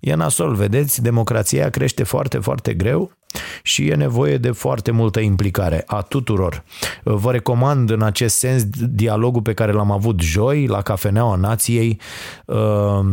[0.00, 3.10] E nasol, vedeți, democrația crește foarte, foarte greu
[3.62, 6.64] și e nevoie de foarte multă implicare a tuturor.
[7.02, 11.98] Vă recomand în acest sens dialogul pe care l-am avut joi la Cafeneaua Nației
[12.44, 13.04] uh, Uh,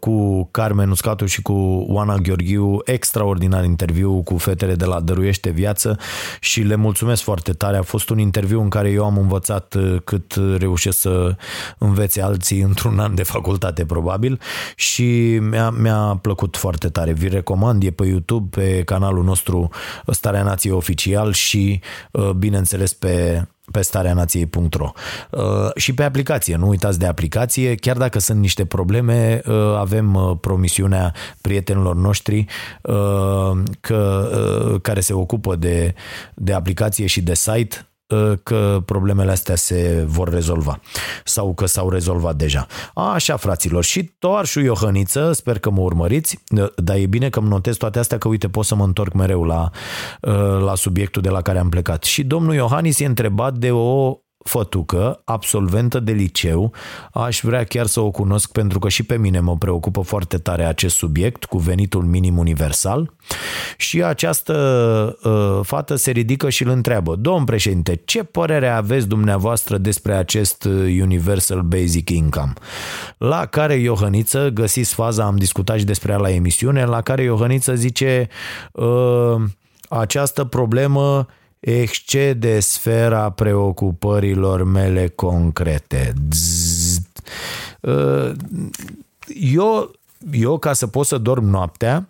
[0.00, 1.52] cu Carmen Uscatu și cu
[1.88, 5.98] Oana Gheorghiu, extraordinar interviu cu fetele de la Dăruiește Viață
[6.40, 7.76] și le mulțumesc foarte tare.
[7.76, 11.36] A fost un interviu în care eu am învățat uh, cât reușesc să
[11.78, 14.40] învețe alții într-un an de facultate probabil
[14.76, 17.12] și mi-a, mi-a plăcut foarte tare.
[17.12, 19.68] Vi recomand, e pe YouTube, pe canalul nostru
[20.06, 24.92] Starea Nației Oficial și uh, bineînțeles pe pe stareanației.ro
[25.30, 25.42] uh,
[25.74, 30.36] și pe aplicație, nu uitați de aplicație, chiar dacă sunt niște probleme, uh, avem uh,
[30.40, 32.44] promisiunea prietenilor noștri
[33.80, 35.94] că, care se ocupă de,
[36.34, 37.76] de aplicație și de site.
[37.78, 37.91] Ă,
[38.42, 40.80] că problemele astea se vor rezolva
[41.24, 42.66] sau că s-au rezolvat deja.
[42.94, 47.48] Așa, fraților, și Toarșu Iohăniță, sper că mă urmăriți, ă, dar e bine că îmi
[47.48, 49.70] notez toate astea, că uite, pot să mă întorc mereu la,
[50.22, 52.02] ă, la subiectul de la care am plecat.
[52.02, 56.72] Și domnul Iohannis e întrebat de o fătucă, absolventă de liceu,
[57.12, 60.64] aș vrea chiar să o cunosc pentru că și pe mine mă preocupă foarte tare
[60.64, 63.12] acest subiect cu venitul minim universal
[63.76, 64.54] și această
[65.22, 70.64] uh, fată se ridică și îl întreabă, domn președinte, ce părere aveți dumneavoastră despre acest
[70.64, 72.52] uh, Universal Basic Income?
[73.18, 77.74] La care Iohăniță, găsiți faza, am discutat și despre ea la emisiune, la care Iohăniță
[77.74, 78.28] zice
[78.72, 79.34] uh,
[79.88, 81.26] această problemă
[81.62, 86.12] excede sfera preocupărilor mele concrete.
[87.80, 88.32] Uh,
[89.34, 89.90] eu,
[90.32, 92.08] eu, ca să pot să dorm noaptea,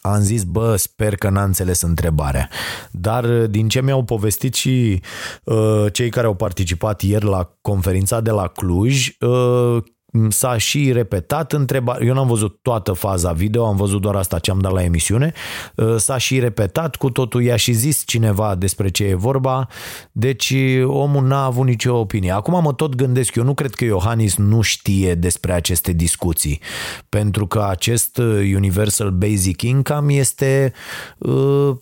[0.00, 2.48] am zis, bă, sper că n-a înțeles întrebarea.
[2.90, 5.00] Dar uh, din ce mi-au povestit și
[5.44, 9.82] uh, cei care au participat ieri la conferința de la Cluj, uh,
[10.28, 14.50] s-a și repetat întreba, eu n-am văzut toată faza video, am văzut doar asta ce
[14.50, 15.32] am dat la emisiune,
[15.74, 19.68] uh, s-a și repetat cu totul, i-a și zis cineva despre ce e vorba,
[20.12, 22.30] deci omul n-a avut nicio opinie.
[22.30, 26.60] Acum mă tot gândesc, eu nu cred că Iohannis nu știe despre aceste discuții,
[27.08, 30.72] pentru că acest uh, Universal Basic Income este
[31.18, 31.76] uh,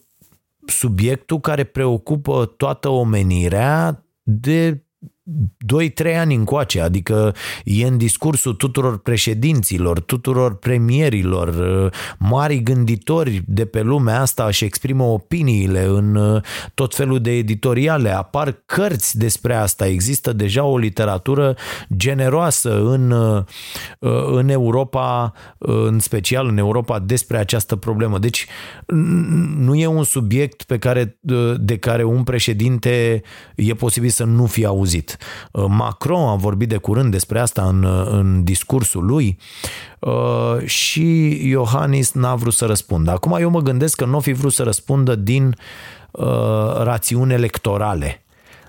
[0.66, 4.83] subiectul care preocupă toată omenirea de
[5.24, 7.34] 2-3 ani încoace, adică
[7.64, 14.64] e în discursul tuturor președinților, tuturor premierilor, uh, mari gânditori de pe lumea asta și
[14.64, 16.42] exprimă opiniile în uh,
[16.74, 21.56] tot felul de editoriale, apar cărți despre asta, există deja o literatură
[21.96, 23.42] generoasă în, uh,
[24.26, 28.18] în Europa, în special în Europa, despre această problemă.
[28.18, 28.46] Deci
[29.56, 31.18] nu e un subiect pe care,
[31.60, 33.22] de care un președinte
[33.54, 35.13] e posibil să nu fie auzit.
[35.52, 39.38] Uh, Macron a vorbit de curând despre asta în, uh, în discursul lui
[39.98, 43.10] uh, și Iohannis n-a vrut să răspundă.
[43.10, 45.56] Acum eu mă gândesc că nu fi vrut să răspundă din
[46.82, 48.24] rațiuni electorale.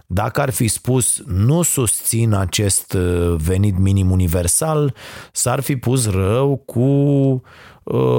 [0.08, 2.92] Dacă ar fi spus nu susțin acest
[3.38, 4.94] venit minim universal,
[5.32, 7.42] s-ar fi pus rău cu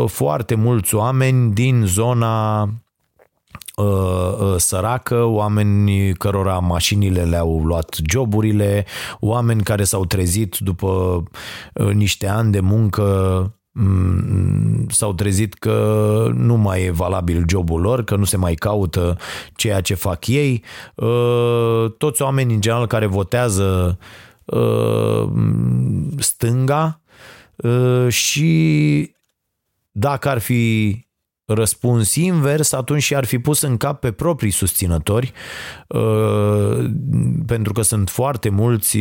[0.06, 2.85] foarte mulți oameni din zona Uh, uh,
[4.56, 8.84] săracă, oameni cărora mașinile le-au luat joburile,
[9.20, 11.22] oameni care s-au trezit după
[11.74, 13.04] uh, niște ani de muncă
[13.72, 19.16] mm, s-au trezit că nu mai e valabil jobul lor, că nu se mai caută
[19.54, 20.64] ceea ce fac ei.
[21.98, 23.98] Toți oamenii în general care votează
[26.18, 27.00] stânga
[28.08, 29.14] și
[29.90, 31.05] dacă ar fi
[31.46, 35.32] răspuns invers, atunci ar fi pus în cap pe proprii susținători,
[35.88, 36.90] uh,
[37.46, 38.98] pentru că sunt foarte mulți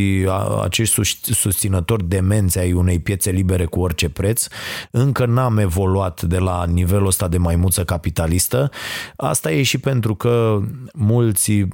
[0.62, 1.02] acești
[1.34, 4.48] susținători demenți ai unei piețe libere cu orice preț.
[4.92, 8.70] Încă n-am evoluat de la nivelul ăsta de maimuță capitalistă.
[9.16, 10.60] Asta e și pentru că
[10.94, 11.68] mulți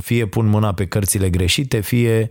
[0.00, 2.28] fie pun mâna pe cărțile greșite, fie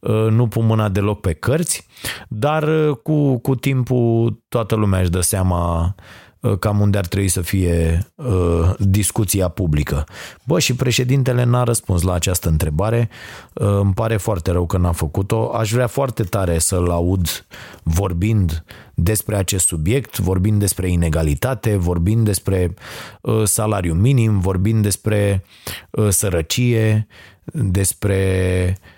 [0.00, 1.86] uh, nu pun mâna deloc pe cărți,
[2.28, 6.23] dar uh, cu, cu timpul toată lumea își dă seama Uh,
[6.58, 10.04] cam unde ar trebui să fie uh, discuția publică.
[10.44, 13.08] Bă, și președintele n-a răspuns la această întrebare.
[13.52, 15.50] Uh, îmi pare foarte rău că n-a făcut-o.
[15.52, 17.46] Aș vrea foarte tare să-l aud
[17.82, 22.74] vorbind despre acest subiect, vorbind despre inegalitate, vorbind despre
[23.20, 25.44] uh, salariu minim, vorbind despre
[25.90, 27.06] uh, sărăcie,
[27.52, 28.93] despre Uh,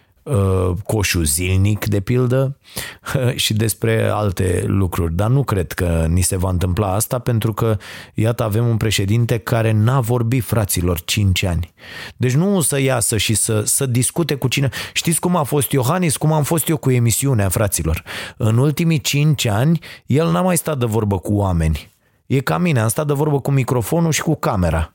[0.84, 2.58] coșul zilnic, de pildă,
[3.34, 5.14] și despre alte lucruri.
[5.14, 7.76] Dar nu cred că ni se va întâmpla asta pentru că,
[8.14, 11.72] iată, avem un președinte care n-a vorbit fraților 5 ani.
[12.16, 14.68] Deci nu să iasă și să, să discute cu cine.
[14.92, 18.02] Știți cum a fost Iohannis, cum am fost eu cu emisiunea, fraților?
[18.36, 21.90] În ultimii 5 ani, el n-a mai stat de vorbă cu oameni.
[22.26, 24.94] E ca mine, am stat de vorbă cu microfonul și cu camera.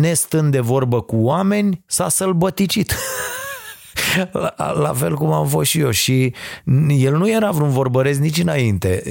[0.00, 2.94] Nestând de vorbă cu oameni, s-a sălbăticit.
[4.32, 6.34] la, la fel cum am fost și eu și
[6.88, 9.02] el nu era vreun vorbăresc nici înainte.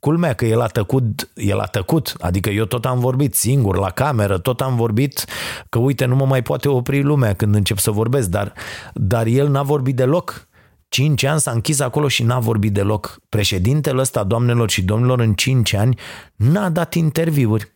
[0.00, 3.90] Culmea că el a tăcut, el a tăcut, adică eu tot am vorbit singur la
[3.90, 5.24] cameră, tot am vorbit
[5.68, 8.52] că uite nu mă mai poate opri lumea când încep să vorbesc, dar,
[8.94, 10.46] dar el n-a vorbit deloc.
[10.88, 13.18] Cinci ani s-a închis acolo și n-a vorbit deloc.
[13.28, 15.98] Președintele ăsta, doamnelor și domnilor, în cinci ani
[16.36, 17.72] n-a dat interviuri.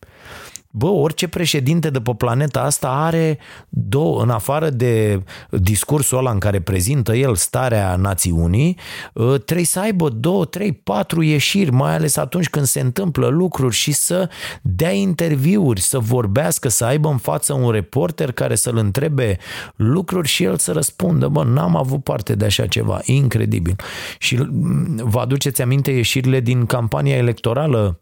[0.75, 6.39] Bă, orice președinte de pe planeta asta are două, în afară de discursul ăla în
[6.39, 8.79] care prezintă el starea națiunii,
[9.17, 13.75] ă, trebuie să aibă două, trei, patru ieșiri, mai ales atunci când se întâmplă lucruri
[13.75, 14.29] și să
[14.63, 19.39] dea interviuri, să vorbească, să aibă în față un reporter care să-l întrebe
[19.77, 21.29] lucruri și el să răspundă.
[21.29, 23.77] Bă, n-am avut parte de așa ceva, incredibil.
[24.19, 24.47] Și
[24.97, 27.97] vă aduceți aminte ieșirile din campania electorală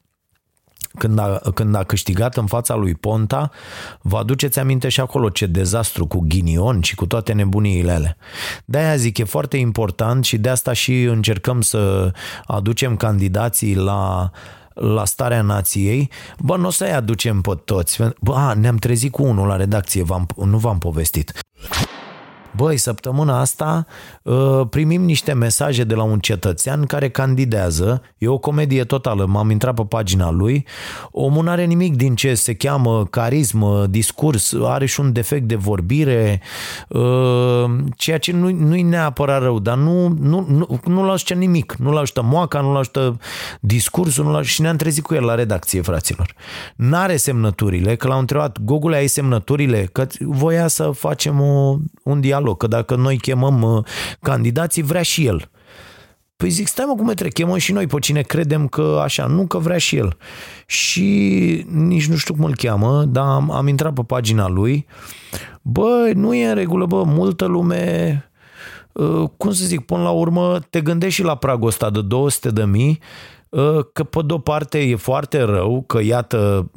[0.98, 3.50] când a, când a câștigat în fața lui Ponta,
[4.00, 8.16] vă aduceți aminte și acolo ce dezastru cu ghinion și cu toate nebuniile alea.
[8.64, 12.12] De-aia zic, e foarte important și de asta și încercăm să
[12.46, 14.30] aducem candidații la
[14.74, 17.98] la starea nației, bă, nu o să-i aducem pe toți.
[18.20, 21.32] Bă, a, ne-am trezit cu unul la redacție, v-am, nu v-am povestit.
[22.56, 23.86] Băi, săptămâna asta
[24.22, 29.50] uh, primim niște mesaje de la un cetățean care candidează, e o comedie totală, m-am
[29.50, 30.66] intrat pe pagina lui,
[31.10, 35.54] omul nu are nimic din ce se cheamă carismă, discurs, are și un defect de
[35.54, 36.40] vorbire,
[36.88, 37.64] uh,
[37.96, 42.22] ceea ce nu, nu-i neapărat rău, dar nu, nu, nu, nu-l ajută nimic, nu-l ajută
[42.22, 43.18] moaca, nu-l ajută
[43.60, 44.48] discursul, nu-l ajută...
[44.48, 46.34] și ne-am trezit cu el la redacție, fraților.
[46.76, 49.88] N-are semnăturile, că l-au întrebat, Google ai semnăturile?
[49.92, 53.84] Că voia să facem o, un dialog dialog, că dacă noi chemăm uh,
[54.20, 55.50] candidații, vrea și el.
[56.36, 59.46] Păi zic, stai mă cum trebuie, chemăm și noi pe cine credem că așa, nu
[59.46, 60.16] că vrea și el.
[60.66, 61.04] Și
[61.68, 64.86] nici nu știu cum îl cheamă, dar am, am intrat pe pagina lui.
[65.62, 68.30] Bă, nu e în regulă, bă, multă lume,
[68.92, 72.50] uh, cum să zic, până la urmă te gândești și la pragul ăsta de 200
[72.50, 73.00] de mii,
[73.92, 76.70] că pe de-o parte e foarte rău că iată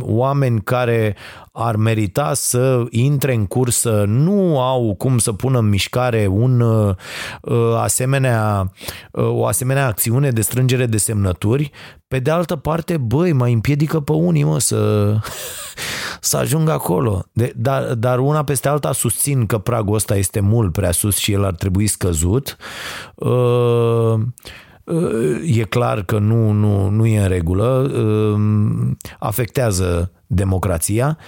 [0.00, 1.16] oameni care
[1.52, 6.64] ar merita să intre în cursă nu au cum să pună în mișcare un
[7.76, 8.72] asemenea,
[9.12, 11.70] o asemenea acțiune de strângere de semnături.
[12.08, 15.12] Pe de altă parte, băi, mai împiedică pe unii mă să
[16.20, 17.24] să ajungă acolo.
[17.32, 21.32] De, dar, dar una peste alta susțin că pragul ăsta este mult prea sus și
[21.32, 22.56] el ar trebui scăzut.
[23.14, 24.20] Uh, uh,
[25.44, 28.40] e clar că nu, nu, nu e în regulă, uh,
[29.18, 31.18] afectează democrația,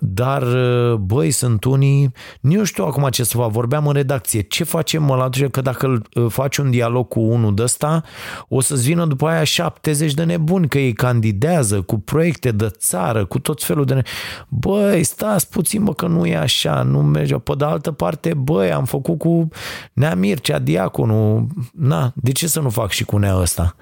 [0.00, 4.64] dar, uh, băi, sunt unii, nu știu acum ce să fac, vorbeam în redacție, ce
[4.64, 8.02] facem mă la că dacă îl uh, faci un dialog cu unul de ăsta,
[8.48, 13.24] o să-ți vină după aia 70 de nebuni, că ei candidează cu proiecte de țară,
[13.24, 13.94] cu tot felul de...
[13.94, 14.02] Ne...
[14.48, 17.34] Băi, stați puțin, mă, că nu e așa, nu merge.
[17.34, 19.48] Pe de altă parte, băi, am făcut cu
[19.92, 23.76] Nea Mircea, diaconul, na, de ce să nu fac și cu Nea ăsta?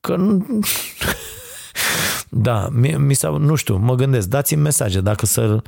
[0.00, 0.46] Că nu...
[2.30, 5.62] Da, mi, mi s nu știu, mă gândesc, dați-mi mesaje dacă să,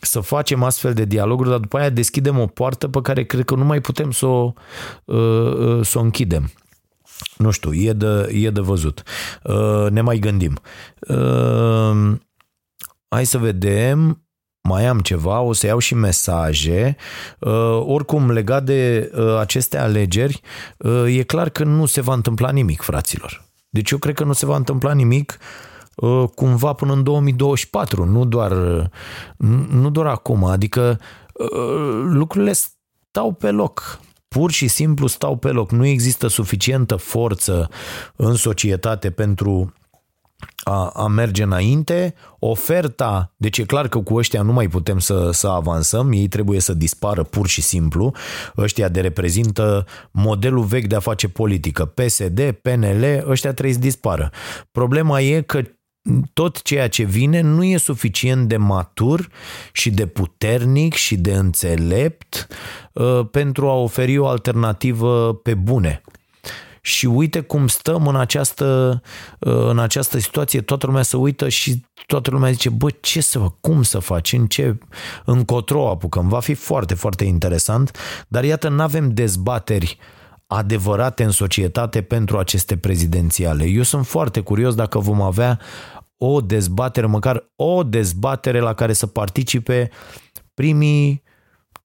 [0.00, 3.54] să facem astfel de dialoguri, dar după aia deschidem o poartă pe care cred că
[3.54, 4.52] nu mai putem să o,
[5.04, 6.50] uh, uh, să o închidem.
[7.36, 9.02] Nu știu, e de, e de văzut.
[9.42, 10.60] Uh, ne mai gândim.
[13.08, 14.24] Hai să vedem
[14.68, 16.96] mai am ceva, o să iau și mesaje.
[17.78, 20.40] oricum, legat de aceste alegeri,
[21.06, 23.44] e clar că nu se va întâmpla nimic, fraților.
[23.68, 25.69] Deci eu cred că nu se va întâmpla nimic uh,
[26.34, 28.52] cumva până în 2024, nu doar,
[29.70, 30.44] nu doar acum.
[30.44, 31.00] Adică
[31.32, 34.00] uh, lucrurile stau pe loc
[34.34, 35.70] pur și simplu stau pe loc.
[35.70, 37.68] Nu există suficientă forță
[38.16, 39.74] în societate pentru
[40.62, 45.30] a, a merge înainte, oferta, deci e clar că cu ăștia nu mai putem să,
[45.32, 48.12] să avansăm, ei trebuie să dispară pur și simplu,
[48.56, 54.30] ăștia de reprezintă modelul vechi de a face politică, PSD, PNL, ăștia trebuie să dispară.
[54.70, 55.62] Problema e că
[56.32, 59.28] tot ceea ce vine nu e suficient de matur
[59.72, 62.46] și de puternic și de înțelept
[62.92, 66.02] uh, pentru a oferi o alternativă pe bune.
[66.82, 69.02] Și uite cum stăm în această,
[69.38, 73.60] în această situație, toată lumea se uită și toată lumea zice, bă, ce să fac,
[73.60, 74.78] cum să faci, în ce,
[75.24, 77.96] încotro apucăm, va fi foarte, foarte interesant,
[78.28, 79.98] dar iată, nu avem dezbateri
[80.52, 83.64] adevărate în societate pentru aceste prezidențiale.
[83.64, 85.58] Eu sunt foarte curios dacă vom avea
[86.16, 89.90] o dezbatere, măcar o dezbatere la care să participe
[90.54, 91.22] primii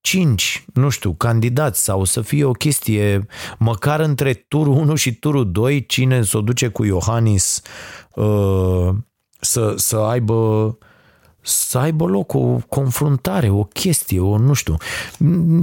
[0.01, 3.25] cinci, nu știu, candidați sau să fie o chestie
[3.57, 7.61] măcar între turul 1 și turul 2, cine s-o duce cu Iohannis
[8.15, 8.89] uh,
[9.39, 10.77] să, să aibă
[11.45, 14.77] să aibă loc o confruntare, o chestie, o nu știu.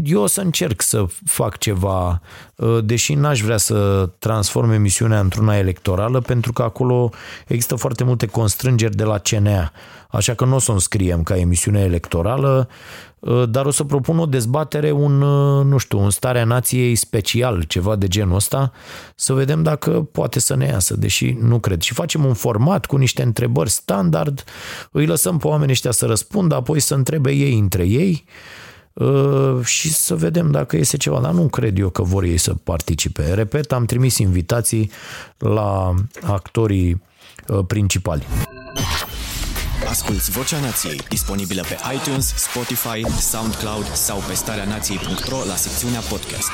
[0.04, 2.20] Eu o să încerc să fac ceva, uh,
[2.84, 7.10] deși n-aș vrea să transform emisiunea într-una electorală, pentru că acolo
[7.46, 9.72] există foarte multe constrângeri de la CNA.
[10.10, 12.68] Așa că nu o să o înscriem ca emisiune electorală,
[13.22, 17.62] Uh, dar o să propun o dezbatere, un, uh, nu știu, un starea nației special,
[17.62, 18.72] ceva de genul ăsta,
[19.14, 21.80] să vedem dacă poate să ne iasă, deși nu cred.
[21.80, 24.44] Și facem un format cu niște întrebări standard,
[24.90, 28.32] îi lăsăm pe oamenii ăștia să răspundă, apoi să întrebe ei între ei uh,
[29.64, 31.20] și să vedem dacă iese ceva.
[31.20, 33.34] Dar nu cred eu că vor ei să participe.
[33.34, 34.90] Repet, am trimis invitații
[35.38, 37.02] la actorii
[37.66, 38.26] principali.
[39.88, 46.50] Asculți Vocea Nației, disponibilă pe iTunes, Spotify, SoundCloud sau pe starea nației.ro la secțiunea podcast.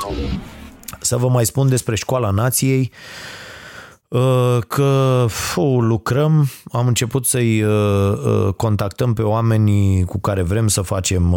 [1.00, 3.47] Să vă mai spun despre Școala Nației uh,
[4.68, 10.82] că fu, lucrăm, am început să-i uh, uh, contactăm pe oamenii cu care vrem să
[10.82, 11.36] facem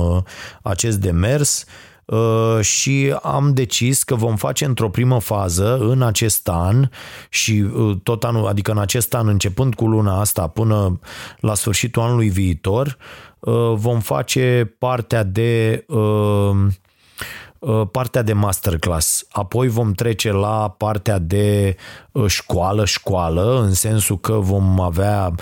[0.62, 1.66] acest demers
[2.12, 6.90] Uh, și am decis că vom face într-o primă fază în acest an
[7.30, 11.00] și uh, tot anul, adică în acest an începând cu luna asta până
[11.40, 12.98] la sfârșitul anului viitor,
[13.40, 15.86] uh, vom face partea de
[17.92, 19.26] partea de masterclass.
[19.32, 21.76] Apoi vom trece la partea de
[22.28, 25.36] școală-școală, în sensul că vom avea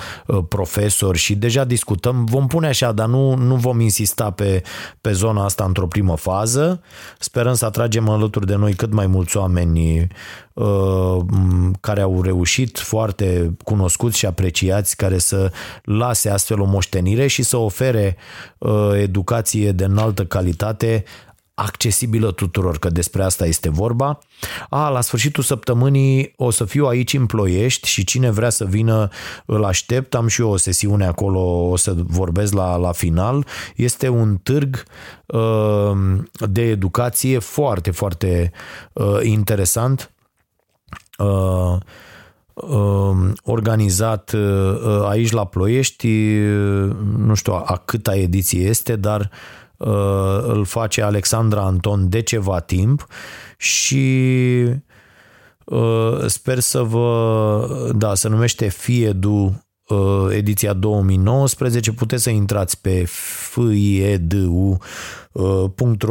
[0.47, 4.63] profesori și deja discutăm, vom pune așa, dar nu, nu vom insista pe,
[5.01, 6.81] pe zona asta într-o primă fază.
[7.19, 10.07] Sperăm să atragem alături de noi cât mai mulți oameni
[11.79, 15.51] care au reușit, foarte cunoscuți și apreciați, care să
[15.83, 18.17] lase astfel o moștenire și să ofere
[18.93, 21.03] educație de înaltă calitate
[21.59, 24.19] accesibilă tuturor, că despre asta este vorba.
[24.69, 29.09] A, la sfârșitul săptămânii o să fiu aici în Ploiești și cine vrea să vină
[29.45, 30.15] îl aștept.
[30.15, 33.45] Am și eu o sesiune acolo, o să vorbesc la, la final.
[33.75, 34.83] Este un târg
[35.25, 35.91] uh,
[36.49, 38.51] de educație foarte, foarte
[38.93, 40.11] uh, interesant.
[41.17, 41.77] Uh,
[43.43, 44.35] organizat
[45.07, 46.07] aici la Ploiești,
[47.17, 49.29] nu știu a câta ediție este, dar
[50.47, 53.07] îl face Alexandra Anton de ceva timp
[53.57, 54.05] și
[56.25, 59.63] sper să vă, da, se numește Fiedu
[60.29, 63.03] ediția 2019, puteți să intrați pe
[63.51, 64.79] fiedu.ro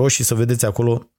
[0.08, 1.10] și să vedeți acolo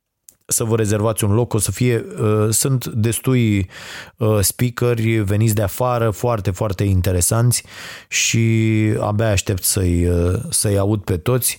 [0.49, 3.69] să vă rezervați un loc, o să fie, uh, sunt destui
[4.17, 7.63] uh, speakeri veniți de afară, foarte, foarte interesanți
[8.07, 8.47] și
[8.99, 11.57] abia aștept să-i, uh, să-i aud pe toți.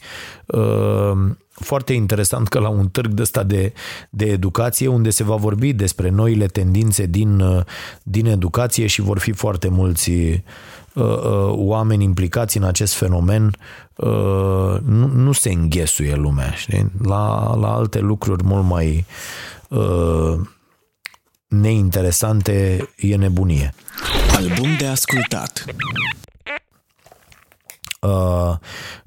[1.51, 3.73] Foarte interesant că la un târg de ăsta de,
[4.11, 7.43] de educație, unde se va vorbi despre noile tendințe din,
[8.03, 10.80] din educație și vor fi foarte mulți Uh, uh,
[11.49, 13.57] oameni implicați în acest fenomen
[13.97, 16.51] uh, nu, nu se înghesuie lumea.
[16.51, 16.91] Știi?
[17.03, 19.07] La, la alte lucruri mult mai
[21.49, 23.75] neinteresante e nebunie.
[24.37, 25.65] Album de ascultat.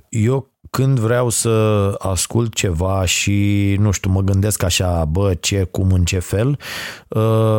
[0.09, 1.49] Eu când vreau să
[1.97, 6.59] ascult ceva și, nu știu, mă gândesc așa, bă, ce, cum, în ce fel,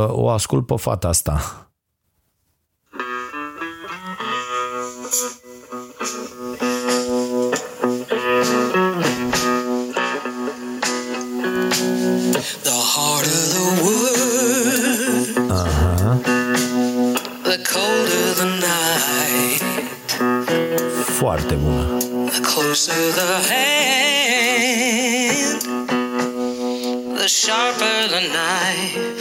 [0.09, 1.64] o ascult pe fata asta
[21.35, 21.99] Foarte bună.
[22.31, 24.63] The closer the hand,
[27.17, 29.19] the sharper the knife.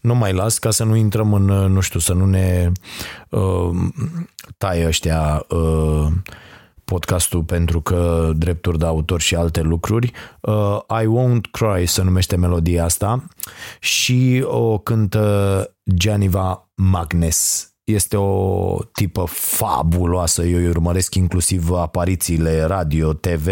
[0.00, 2.72] Nu mai las ca să nu intrăm în, nu știu, să nu ne
[3.28, 3.70] uh,
[4.58, 6.06] taie ăștia uh,
[6.84, 10.12] podcastul pentru că drepturi de autor și alte lucruri.
[10.40, 13.24] Uh, I Won't Cry se numește melodia asta
[13.80, 17.72] și o cântă Gianiva Magnes.
[17.88, 23.48] Este o tipă fabuloasă, eu îi urmăresc inclusiv aparițiile radio, TV,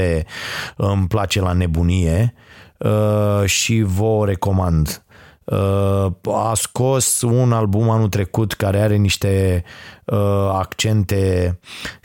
[0.76, 2.34] îmi place la nebunie
[2.78, 5.04] uh, și vă recomand.
[5.44, 9.64] Uh, a scos un album anul trecut care are niște
[10.04, 11.58] uh, accente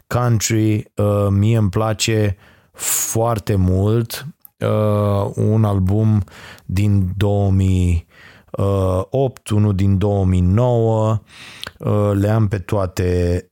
[0.07, 0.91] country,
[1.29, 2.38] mie îmi place
[2.73, 4.25] foarte mult
[5.36, 6.23] un album
[6.65, 11.17] din 2008, unul din 2009 Uh,
[12.13, 13.45] le am pe toate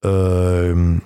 [0.00, 0.96] uh,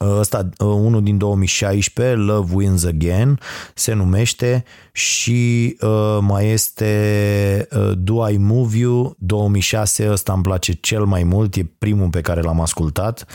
[0.00, 3.40] Ăsta, uh, unul din 2016, Love Wins Again,
[3.74, 10.72] se numește și uh, mai este uh, Do I Move You 2006, ăsta îmi place
[10.72, 13.26] cel mai mult, e primul pe care l-am ascultat,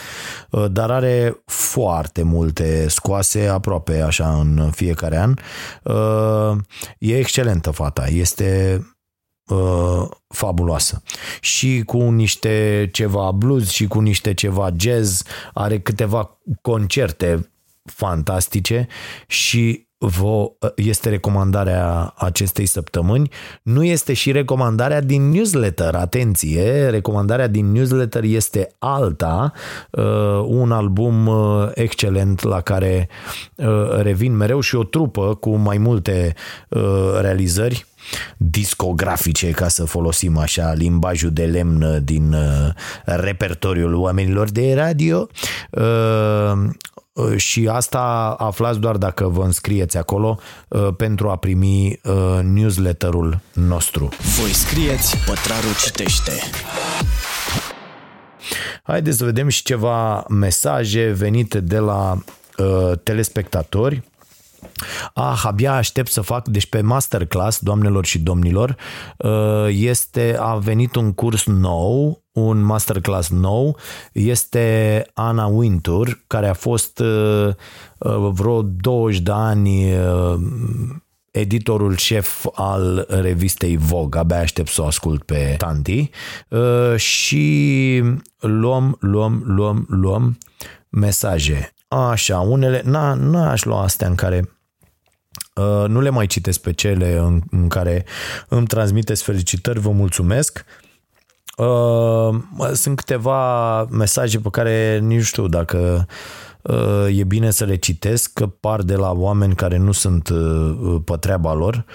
[0.50, 5.34] uh, dar are foarte multe scoase, aproape așa în fiecare an.
[5.84, 6.58] Uh,
[7.00, 8.82] e excelentă fata, este
[9.48, 11.02] uh, fabuloasă.
[11.40, 15.24] Și cu niște ceva blues și cu niște ceva jazz,
[15.54, 17.50] are câteva concerte
[17.84, 18.88] fantastice
[19.28, 23.30] și vă, este recomandarea acestei săptămâni.
[23.62, 29.54] Nu este și recomandarea din newsletter, atenție, recomandarea din newsletter este alta,
[29.92, 30.04] uh,
[30.46, 33.10] un album uh, excelent la care
[33.56, 36.34] uh, revin mereu și o trupă cu mai multe
[37.20, 37.86] realizări
[38.38, 42.36] discografice, ca să folosim așa limbajul de lemn din
[43.06, 45.28] repertoriul oamenilor de radio
[47.14, 53.40] Uh, și asta aflați doar dacă vă înscrieți acolo uh, pentru a primi uh, newsletterul
[53.54, 54.10] nostru.
[54.40, 56.32] Voi scrieți, Pătrarul citește.
[58.84, 62.18] Haideți să vedem și ceva mesaje venite de la
[62.58, 64.04] uh, telespectatori.
[65.14, 68.76] Ah, abia aștept să fac, deci pe masterclass, doamnelor și domnilor,
[69.70, 73.78] este, a venit un curs nou un masterclass nou
[74.12, 77.48] este Ana Wintour, care a fost uh,
[77.98, 80.40] uh, vreo 20 de ani uh,
[81.32, 86.10] editorul șef al revistei Vogue, abia aștept să o ascult pe Tanti
[86.96, 88.04] și
[88.40, 90.38] luăm, luăm, luăm, luăm
[90.90, 91.73] mesaje.
[91.94, 94.50] Așa, unele, na, n-aș lua astea în care
[95.88, 98.06] nu le mai citesc pe cele în, în care
[98.48, 100.66] îmi transmiteți felicitări, vă mulțumesc.
[101.58, 102.40] Uh,
[102.74, 106.08] sunt câteva mesaje pe care nici nu știu dacă
[106.62, 111.02] uh, e bine să le citesc, că par de la oameni care nu sunt uh,
[111.06, 111.86] pe treaba lor.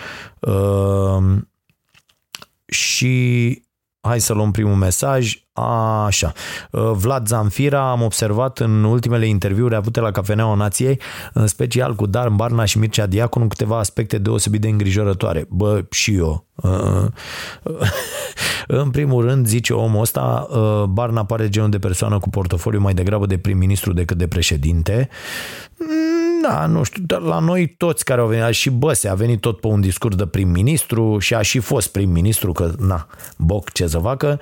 [0.40, 1.36] Uh,
[2.66, 3.62] și
[4.00, 5.42] Hai să luăm primul mesaj.
[6.06, 6.32] Așa.
[6.70, 11.00] Uh, Vlad Zanfira, am observat în ultimele interviuri avute la Cafeneaua Nației,
[11.32, 15.46] în special cu Dar Barna și Mircea Diaconu, câteva aspecte deosebit de îngrijorătoare.
[15.48, 16.46] Bă, și eu.
[16.54, 17.06] Uh,
[18.82, 22.94] în primul rând, zice omul ăsta, uh, Barna pare genul de persoană cu portofoliu mai
[22.94, 25.08] degrabă de prim-ministru decât de președinte.
[25.78, 29.40] Mm, da, nu știu, dar la noi toți care au venit, și Băse a venit
[29.40, 33.86] tot pe un discurs de prim-ministru și a și fost prim-ministru, că na, boc ce
[33.86, 34.40] să facă,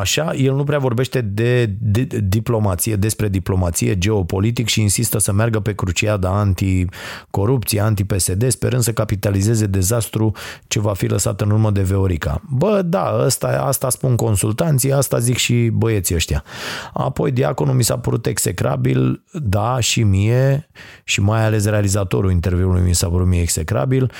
[0.00, 5.60] așa, el nu prea vorbește de, de diplomație, despre diplomație, geopolitic și insistă să meargă
[5.60, 10.32] pe cruciada anticorupție, anti-PSD, sperând să capitalizeze dezastru
[10.66, 12.42] ce va fi lăsat în urmă de Veorica.
[12.50, 16.44] Bă, da, asta, asta spun consultanții, asta zic și băieții ăștia.
[16.92, 20.68] Apoi Diaconul mi s-a părut execrabil, da, și mie,
[21.08, 24.10] și mai ales realizatorul interviului mi s-a părut mie execrabil,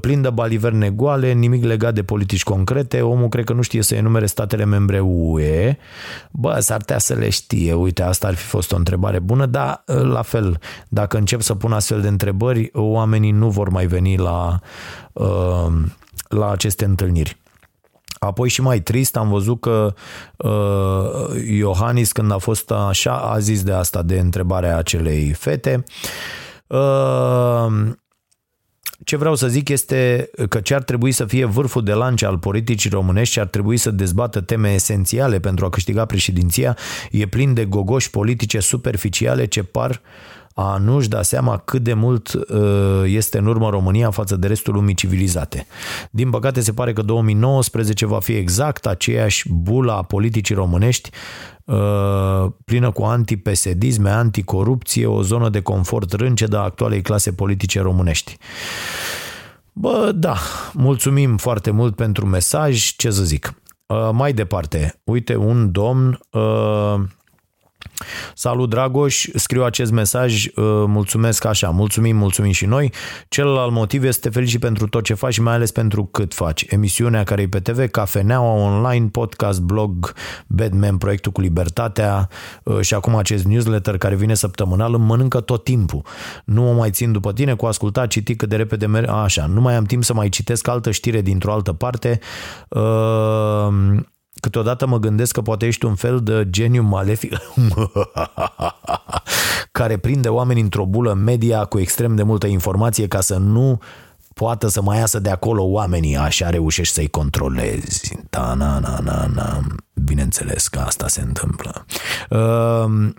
[0.00, 3.94] plin de baliverne goale, nimic legat de politici concrete, omul cred că nu știe să
[3.94, 5.76] enumere statele membre UE,
[6.30, 9.82] bă, s-ar putea să le știe, uite, asta ar fi fost o întrebare bună, dar
[9.86, 14.60] la fel, dacă încep să pun astfel de întrebări, oamenii nu vor mai veni la,
[16.28, 17.36] la aceste întâlniri.
[18.26, 19.94] Apoi și mai trist, am văzut că
[20.36, 25.84] uh, Iohannis, când a fost așa, a zis de asta, de întrebarea acelei fete.
[26.66, 27.66] Uh,
[29.04, 32.38] ce vreau să zic este că ce ar trebui să fie vârful de lance al
[32.38, 36.76] politicii românești și ar trebui să dezbată teme esențiale pentru a câștiga președinția
[37.10, 41.94] e plin de gogoși politice superficiale ce par uh, a nu-și da seama cât de
[41.94, 45.66] mult uh, este în urmă România față de restul lumii civilizate.
[46.10, 51.10] Din păcate se pare că 2019 va fi exact aceeași bulă a politicii românești
[51.64, 58.36] uh, plină cu antipesedisme, anticorupție, o zonă de confort râncedă a actualei clase politice românești.
[59.72, 60.36] Bă, da,
[60.72, 63.54] mulțumim foarte mult pentru mesaj, ce să zic.
[63.86, 66.20] Uh, mai departe, uite, un domn
[68.34, 70.52] Salut Dragoș, scriu acest mesaj, uh,
[70.86, 72.92] mulțumesc așa, mulțumim, mulțumim și noi.
[73.28, 76.64] Celălalt motiv este felicit pentru tot ce faci și mai ales pentru cât faci.
[76.68, 80.12] Emisiunea care e pe TV, Cafeneaua Online, podcast, blog,
[80.46, 82.28] Batman, proiectul cu libertatea
[82.62, 86.02] uh, și acum acest newsletter care vine săptămânal, îmi mănâncă tot timpul.
[86.44, 89.60] Nu mă mai țin după tine cu ascultat, citi cât de repede merg, așa, nu
[89.60, 92.18] mai am timp să mai citesc altă știre dintr-o altă parte.
[92.68, 93.98] Uh,
[94.46, 97.32] Câteodată mă gândesc că poate ești un fel de geniu malefic
[99.78, 103.80] care prinde oameni într-o bulă media cu extrem de multă informație ca să nu
[104.34, 108.18] poată să mai iasă de acolo oamenii, așa reușești să-i controlezi.
[108.30, 109.60] Da, na, na, na, na.
[110.04, 111.86] Bineînțeles că asta se întâmplă.
[112.30, 113.10] Uh,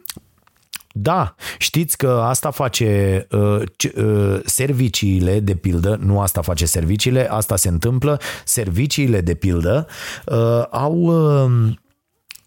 [1.02, 3.62] da, știți că asta face uh,
[3.96, 9.88] uh, serviciile, de pildă, nu asta face serviciile, asta se întâmplă, serviciile, de pildă,
[10.26, 10.96] uh, au...
[10.96, 11.76] Uh,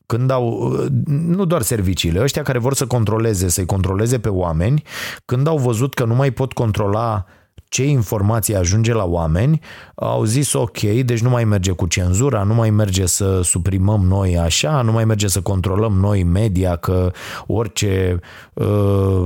[0.06, 4.82] când au, uh, nu doar serviciile, ăștia care vor să controleze, să-i controleze pe oameni,
[5.24, 7.39] când au văzut că nu mai pot controla uh,
[7.70, 9.60] ce informație ajunge la oameni,
[9.94, 14.38] au zis ok, deci nu mai merge cu cenzura, nu mai merge să suprimăm noi
[14.38, 17.10] așa, nu mai merge să controlăm noi media, că
[17.46, 18.20] orice
[18.52, 19.24] uh,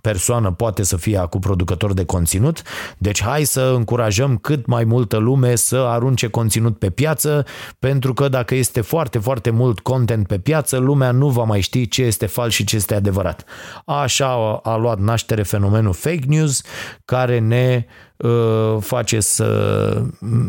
[0.00, 2.62] persoană poate să fie acum producător de conținut,
[2.98, 7.44] deci hai să încurajăm cât mai multă lume să arunce conținut pe piață,
[7.78, 11.88] pentru că dacă este foarte, foarte mult content pe piață, lumea nu va mai ști
[11.88, 13.44] ce este fals și ce este adevărat.
[13.84, 16.62] Așa a luat naștere fenomenul fake news,
[17.04, 17.77] care ne
[18.16, 20.02] uh, face să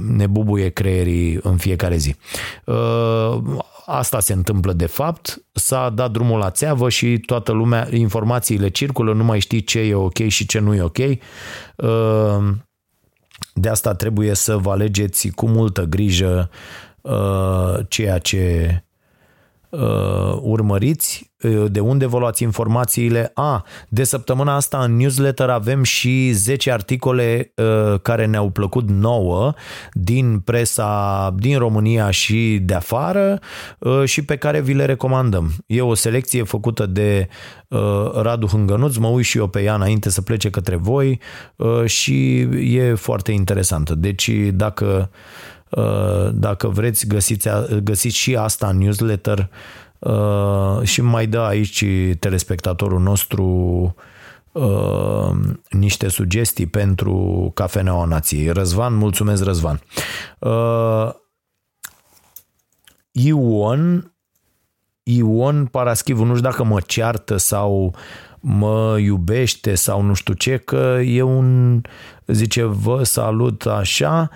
[0.08, 2.16] ne bubuie creierii în fiecare zi.
[2.66, 3.38] Uh,
[3.86, 9.14] asta se întâmplă de fapt, s-a dat drumul la țeavă și toată lumea, informațiile circulă,
[9.14, 10.98] nu mai știi ce e ok și ce nu e ok.
[10.98, 11.18] Uh,
[13.54, 16.50] de asta trebuie să vă alegeți cu multă grijă
[17.88, 18.84] ceea ce
[20.42, 23.32] urmăriți Uh, de unde vă luați informațiile?
[23.34, 29.54] A, de săptămâna asta în newsletter avem și 10 articole uh, care ne-au plăcut nouă
[29.94, 33.40] din presa din România și de afară
[33.80, 35.52] uh, și pe care vi le recomandăm.
[35.66, 37.28] E o selecție făcută de
[37.68, 37.80] uh,
[38.14, 41.20] Radu Hângănuț, mă uit și eu pe ea înainte să plece către voi
[41.56, 42.40] uh, și
[42.78, 43.96] e foarte interesantă.
[43.96, 45.18] Deci dacă, uh,
[46.34, 47.50] dacă vreți găsiți,
[47.84, 49.50] găsiți și asta în newsletter
[50.00, 51.86] Uh, și mai dă aici
[52.20, 53.46] telespectatorul nostru
[54.52, 55.32] uh,
[55.70, 58.50] niște sugestii pentru Cafeneaua Nației.
[58.50, 59.82] Răzvan, mulțumesc Răzvan.
[60.40, 61.10] Uh,
[63.12, 64.14] Ion
[65.04, 67.96] Ion Paraschivu, nu știu dacă mă ceartă sau
[68.40, 71.82] mă iubește sau nu știu ce, că e un,
[72.32, 74.30] zice, vă salut așa,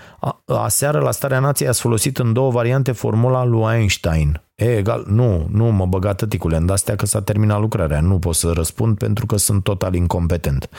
[0.46, 4.42] aseară la Starea Nației ați folosit în două variante formula lui Einstein.
[4.56, 8.36] E egal, nu, nu mă băga tăticule, în astea că s-a terminat lucrarea, nu pot
[8.36, 10.70] să răspund pentru că sunt total incompetent.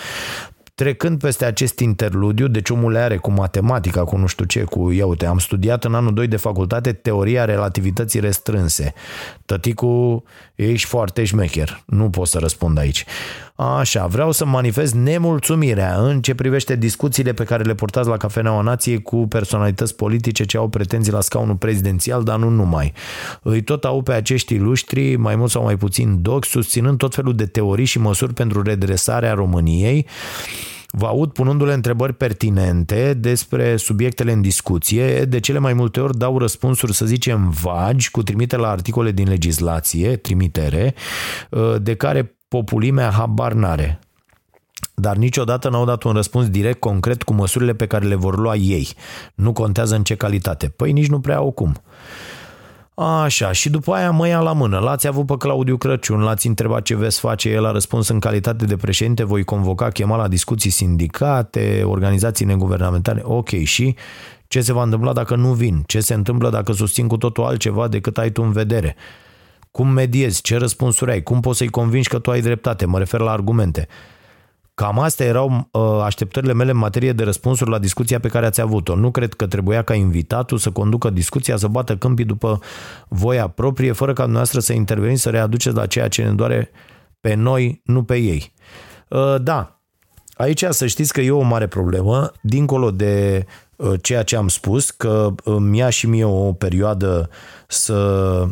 [0.75, 5.07] Trecând peste acest interludiu, deci omul are cu matematica, cu nu știu ce, cu, ia
[5.07, 8.95] uite, am studiat în anul 2 de facultate teoria relativității restrânse.
[9.47, 13.05] Tăticu, ești foarte șmecher, nu pot să răspund aici.
[13.57, 18.61] Așa, vreau să manifest nemulțumirea în ce privește discuțiile pe care le purtați la Cafeneaua
[18.61, 22.93] Nației cu personalități politice ce au pretenții la scaunul prezidențial, dar nu numai.
[23.43, 27.35] Îi tot au pe acești iluștri, mai mult sau mai puțin doc, susținând tot felul
[27.35, 30.07] de teorii și măsuri pentru redresarea României,
[30.97, 36.39] Vă aud punându-le întrebări pertinente despre subiectele în discuție, de cele mai multe ori dau
[36.39, 40.95] răspunsuri, să zicem, vagi, cu trimite la articole din legislație, trimitere,
[41.79, 43.99] de care populimea habar n-are.
[44.95, 48.55] Dar niciodată n-au dat un răspuns direct, concret, cu măsurile pe care le vor lua
[48.55, 48.89] ei.
[49.35, 50.69] Nu contează în ce calitate.
[50.69, 51.75] Păi nici nu prea au cum.
[52.95, 54.79] Așa, și după aia mă ia la mână.
[54.79, 58.65] L-ați avut pe Claudiu Crăciun, l-ați întrebat ce veți face, el a răspuns în calitate
[58.65, 63.21] de președinte, voi convoca, chema la discuții sindicate, organizații neguvernamentale.
[63.25, 63.95] Ok, și
[64.49, 65.83] ce se va întâmpla dacă nu vin?
[65.87, 68.97] Ce se întâmplă dacă susțin cu totul altceva decât ai tu în vedere?
[69.77, 70.43] Cum mediezi?
[70.43, 71.23] Ce răspunsuri ai?
[71.23, 72.85] Cum poți să-i convingi că tu ai dreptate?
[72.85, 73.89] Mă refer la argumente.
[74.75, 78.61] Cam astea erau uh, așteptările mele în materie de răspunsuri la discuția pe care ați
[78.61, 78.97] avut-o.
[78.97, 82.59] Nu cred că trebuia ca invitatul să conducă discuția, să bată câmpii după
[83.09, 86.71] voia proprie, fără ca dumneavoastră să interveniți, să readuceți la ceea ce ne doare
[87.21, 88.53] pe noi, nu pe ei.
[89.09, 89.81] Uh, da,
[90.35, 93.45] aici să știți că e o mare problemă, dincolo de
[93.77, 97.31] uh, ceea ce am spus, că mi ia și mie o perioadă
[97.67, 98.49] să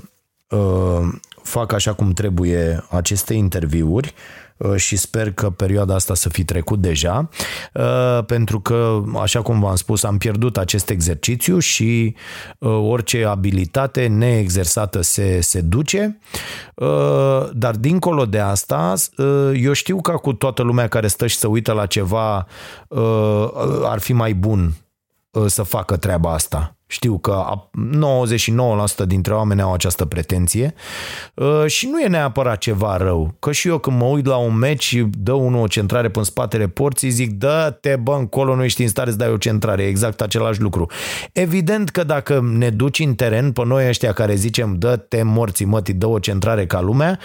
[1.42, 4.14] fac așa cum trebuie aceste interviuri,
[4.62, 7.28] Uh, și sper că perioada asta să fi trecut deja,
[7.74, 12.14] uh, pentru că, așa cum v-am spus, am pierdut acest exercițiu și
[12.58, 16.18] uh, orice abilitate neexersată se, se duce,
[17.52, 18.94] dar dincolo de asta,
[19.54, 22.46] eu știu că cu toată lumea care stă și să uită la ceva
[23.84, 24.72] ar fi mai bun
[25.46, 26.76] să facă treaba asta.
[26.86, 27.44] Știu că
[29.04, 30.74] 99% dintre oameni au această pretenție
[31.34, 33.34] uh, și nu e neapărat ceva rău.
[33.38, 36.22] Că și eu când mă uit la un meci și dă unul o centrare pe
[36.22, 39.82] spatele porții, zic, dă-te bă încolo, nu ești în stare să dai o centrare.
[39.82, 40.86] Exact același lucru.
[41.32, 45.94] Evident că dacă ne duci în teren pe noi ăștia care zicem, dă-te morții mătii,
[45.94, 47.18] dă o centrare ca lumea,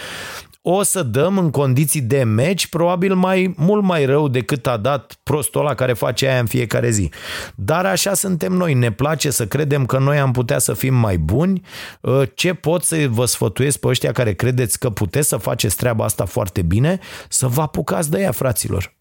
[0.61, 5.13] o să dăm în condiții de meci probabil mai mult mai rău decât a dat
[5.23, 7.09] prostul ăla care face aia în fiecare zi.
[7.55, 11.17] Dar așa suntem noi, ne place să credem că noi am putea să fim mai
[11.17, 11.61] buni.
[12.03, 16.03] Ă, ce pot să vă sfătuiesc pe ăștia care credeți că puteți să faceți treaba
[16.03, 16.99] asta foarte bine?
[17.29, 18.95] Să vă apucați de ea, fraților.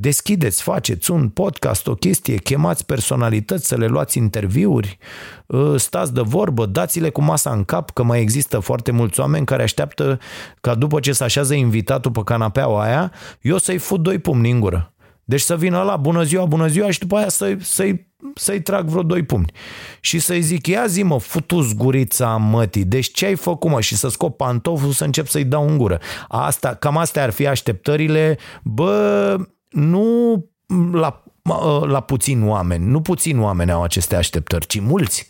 [0.00, 4.98] Deschideți, faceți un podcast, o chestie, chemați personalități să le luați interviuri,
[5.50, 9.46] ă, stați de vorbă, dați-le cu masa în cap, că mai există foarte mulți oameni
[9.46, 10.18] care așteaptă
[10.60, 14.60] ca după ce se așează invitatul pe canapeaua aia, eu să-i fut doi pumni în
[14.60, 14.92] gură.
[15.24, 18.88] Deci să vină la bună ziua, bună ziua și după aia să, să-i, să-i trag
[18.88, 19.52] vreo doi pumni.
[20.00, 23.80] Și să-i zic, ia zi mă, futu zgurița mătii, deci ce ai făcut mă?
[23.80, 25.98] Și să scop pantoful să încep să-i dau în gură.
[26.28, 29.36] Asta, cam astea ar fi așteptările, bă,
[29.70, 30.34] nu
[30.92, 31.22] la,
[31.86, 35.28] la puțini oameni, nu puțini oameni au aceste așteptări, ci mulți.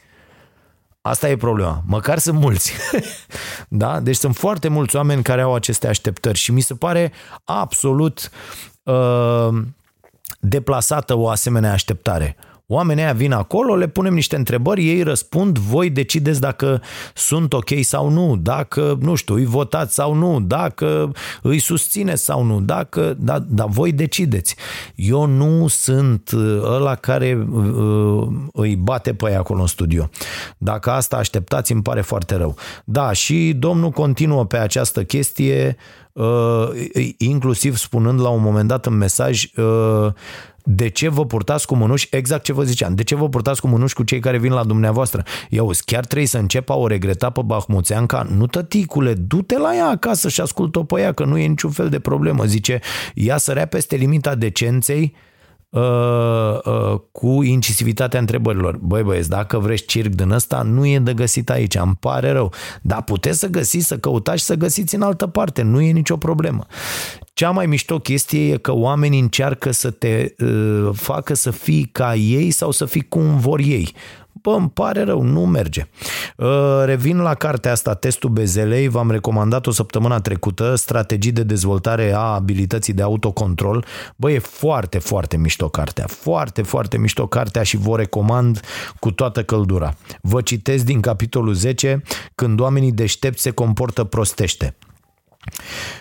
[1.03, 1.83] Asta e problema.
[1.87, 2.73] Măcar sunt mulți.
[3.69, 4.01] da?
[4.01, 7.13] Deci sunt foarte mulți oameni care au aceste așteptări și mi se pare
[7.45, 8.31] absolut
[8.83, 9.49] uh,
[10.41, 12.37] deplasată o asemenea așteptare.
[12.73, 16.83] Oamenii aia vin acolo, le punem niște întrebări, ei răspund, voi decideți dacă
[17.15, 21.13] sunt ok sau nu, dacă, nu știu, îi votați sau nu, dacă
[21.43, 24.57] îi susțineți sau nu, dacă, da, dar voi decideți.
[24.95, 30.11] Eu nu sunt uh, ăla care uh, îi bate pe ei acolo în studio.
[30.59, 32.57] Dacă asta așteptați, îmi pare foarte rău.
[32.85, 35.77] Da, și domnul continuă pe această chestie,
[36.13, 36.69] uh,
[37.17, 40.13] inclusiv spunând la un moment dat în mesaj uh,
[40.75, 43.67] de ce vă purtați cu mânuși, exact ce vă ziceam, de ce vă purtați cu
[43.67, 45.25] mânuși cu cei care vin la dumneavoastră?
[45.49, 48.27] Eu chiar trebuie să încep a o regreta pe Bahmuțeanca?
[48.31, 51.89] Nu tăticule, du-te la ea acasă și ascultă-o pe ea, că nu e niciun fel
[51.89, 52.45] de problemă.
[52.45, 52.81] Zice,
[53.15, 55.15] ea sărea peste limita decenței,
[55.71, 58.77] Uh, uh, cu incisivitatea întrebărilor.
[58.77, 62.53] Băi băieți, dacă vreți circ din ăsta, nu e de găsit aici, îmi pare rău.
[62.83, 66.17] Dar puteți să găsiți, să căutați și să găsiți în altă parte, nu e nicio
[66.17, 66.67] problemă.
[67.35, 72.15] Cea mai mișto chestie e că oamenii încearcă să te uh, facă să fii ca
[72.15, 73.93] ei sau să fii cum vor ei.
[74.43, 75.89] Bă, îmi pare rău, nu merge.
[76.37, 82.19] Uh, revin la cartea asta, Testul Bezelei, v-am recomandat-o săptămâna trecută, strategii de dezvoltare a
[82.19, 83.85] abilității de autocontrol.
[84.17, 88.61] Bă, e foarte, foarte mișto cartea, foarte, foarte mișto cartea și vă recomand
[88.99, 89.95] cu toată căldura.
[90.21, 92.03] Vă citesc din capitolul 10,
[92.35, 94.75] când oamenii deștepți se comportă prostește.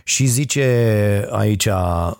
[0.03, 1.67] Și zice aici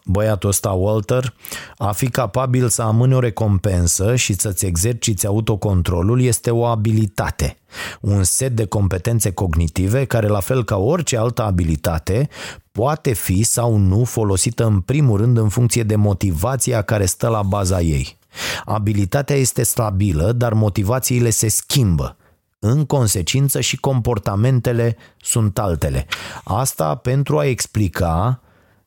[0.06, 1.34] băiatul ăsta, Walter,
[1.78, 7.58] a fi capabil să amâne o recompensă și să-ți exerciți autocontrolul este o abilitate,
[8.02, 12.30] un set de competențe cognitive care, la fel ca orice altă abilitate,
[12.72, 17.42] poate fi sau nu folosită în primul rând în funcție de motivația care stă la
[17.42, 18.18] baza ei.
[18.66, 22.18] Abilitatea este stabilă, dar motivațiile se schimbă.
[22.60, 26.06] În consecință și comportamentele sunt altele.
[26.44, 28.42] Asta pentru a explica,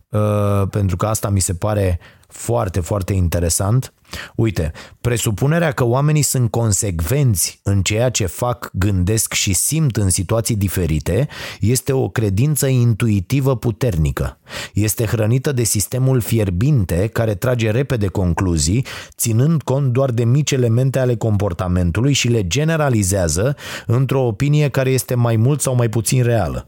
[0.08, 1.98] uh, pentru că asta mi se pare
[2.28, 3.92] foarte, foarte interesant.
[4.34, 10.56] Uite, presupunerea că oamenii sunt consecvenți în ceea ce fac, gândesc și simt în situații
[10.56, 11.28] diferite
[11.60, 14.38] este o credință intuitivă puternică.
[14.74, 18.86] Este hrănită de sistemul fierbinte care trage repede concluzii,
[19.16, 23.56] ținând cont doar de mici elemente ale comportamentului și le generalizează
[23.86, 26.66] într-o opinie care este mai mult sau mai puțin reală.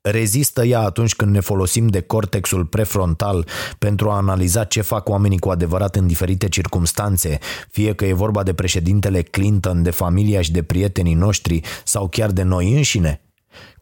[0.00, 3.46] Rezistă ea atunci când ne folosim de cortexul prefrontal
[3.78, 7.38] pentru a analiza ce fac oamenii cu adevărat în diferite circumstanțe,
[7.70, 12.30] fie că e vorba de președintele Clinton, de familia și de prietenii noștri sau chiar
[12.30, 13.20] de noi înșine?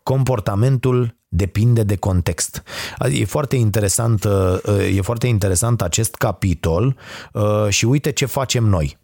[0.03, 2.63] Comportamentul depinde de context.
[3.13, 4.27] E foarte interesant,
[4.97, 6.97] e foarte interesant acest capitol
[7.33, 8.99] uh, și uite ce facem noi.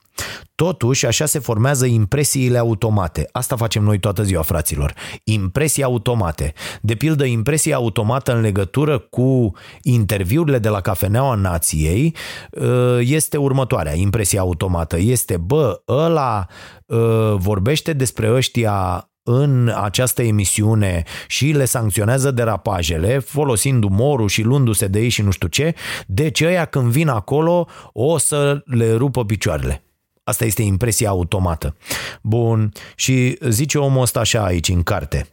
[0.55, 3.29] Totuși, așa se formează impresiile automate.
[3.33, 4.95] Asta facem noi toată ziua, fraților.
[5.25, 6.53] Impresii automate.
[6.81, 9.51] De pildă, impresia automată în legătură cu
[9.83, 12.15] interviurile de la Cafeneaua Nației
[12.51, 13.95] uh, este următoarea.
[13.95, 16.47] Impresia automată este, bă, ăla
[16.87, 24.87] uh, vorbește despre ăștia în această emisiune și le sancționează derapajele, folosind umorul și luându-se
[24.87, 25.75] de ei și nu știu ce,
[26.07, 29.85] deci ăia când vin acolo o să le rupă picioarele.
[30.25, 31.77] Asta este impresia automată.
[32.23, 35.27] Bun, și zice omul ăsta așa aici în carte.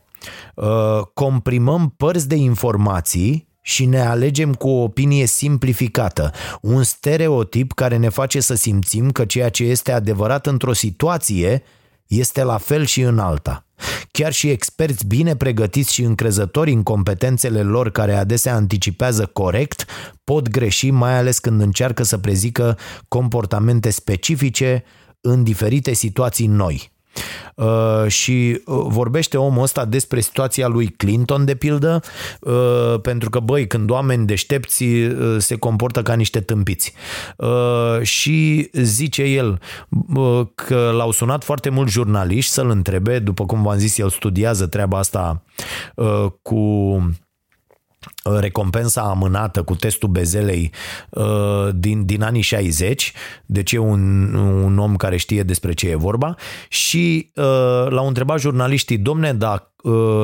[0.55, 6.31] Uh, comprimăm părți de informații și ne alegem cu o opinie simplificată,
[6.61, 11.63] un stereotip care ne face să simțim că ceea ce este adevărat într-o situație
[12.09, 13.65] este la fel și în alta.
[14.11, 19.85] Chiar și experți bine pregătiți și încrezători în competențele lor care adesea anticipează corect
[20.23, 24.83] pot greși mai ales când încearcă să prezică comportamente specifice
[25.21, 26.91] în diferite situații noi.
[27.55, 32.01] Uh, și uh, vorbește omul ăsta despre situația lui Clinton, de pildă,
[32.39, 36.93] uh, pentru că, băi, când oameni deștepți uh, se comportă ca niște tâmpiți.
[37.37, 39.59] Uh, și zice el
[40.15, 44.67] uh, că l-au sunat foarte mulți jurnaliști să-l întrebe, după cum v-am zis, el studiază
[44.67, 45.43] treaba asta
[45.95, 46.57] uh, cu
[48.23, 50.71] recompensa amânată cu testul bezelei
[51.09, 53.13] uh, din, din anii 60,
[53.45, 54.33] deci e un,
[54.63, 56.35] un om care știe despre ce e vorba.
[56.67, 60.23] Și uh, l-au întrebat jurnaliștii, domne, da, uh,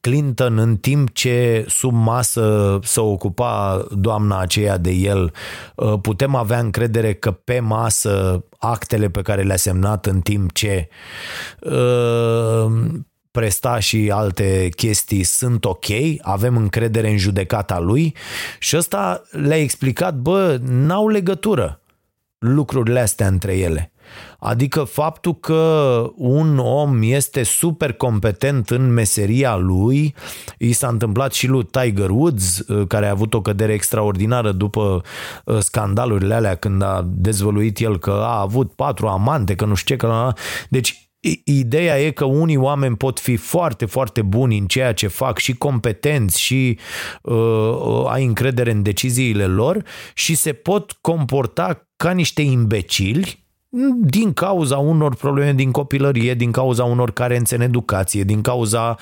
[0.00, 5.32] Clinton în timp ce sub masă se ocupa doamna aceea de el,
[6.02, 10.88] putem avea încredere că pe masă actele pe care le-a semnat în timp ce
[13.38, 15.84] presta și alte chestii sunt ok,
[16.20, 18.14] avem încredere în judecata lui
[18.58, 21.80] și ăsta le-a explicat, bă, n-au legătură
[22.38, 23.92] lucrurile astea între ele.
[24.38, 30.14] Adică faptul că un om este super competent în meseria lui,
[30.58, 35.02] i s-a întâmplat și lui Tiger Woods, care a avut o cădere extraordinară după
[35.44, 39.94] uh, scandalurile alea când a dezvăluit el că a avut patru amante, că nu știu
[39.94, 40.32] ce, că...
[40.68, 41.07] Deci
[41.44, 45.52] Ideea e că unii oameni pot fi foarte, foarte buni în ceea ce fac și
[45.52, 46.78] competenți și
[47.22, 53.46] uh, uh, ai încredere în deciziile lor și se pot comporta ca niște imbecili
[54.00, 58.96] din cauza unor probleme din copilărie, din cauza unor carențe în educație, din cauza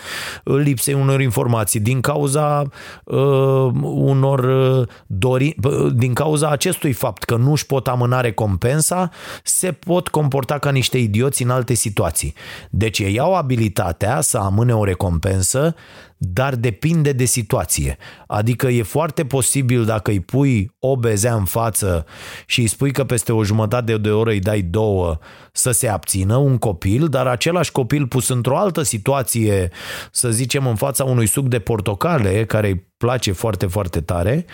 [0.45, 2.63] uh, lipsei unor informații, din cauza
[3.05, 5.57] uh, unor uh, dori,
[5.95, 9.11] din cauza acestui fapt că nu își pot amâna recompensa,
[9.43, 12.35] se pot comporta ca niște idioți în alte situații.
[12.71, 15.75] Deci ei au abilitatea să amâne o recompensă,
[16.19, 17.97] dar depinde de situație.
[18.27, 22.05] Adică e foarte posibil dacă îi pui o bezea în față
[22.47, 25.19] și îi spui că peste o jumătate de oră îi dai două
[25.53, 29.71] să se abțină un copil, dar același copil pus într-o altă situație,
[30.11, 34.45] să zicem în fața unui suc de portocale care îi place foarte, foarte tare,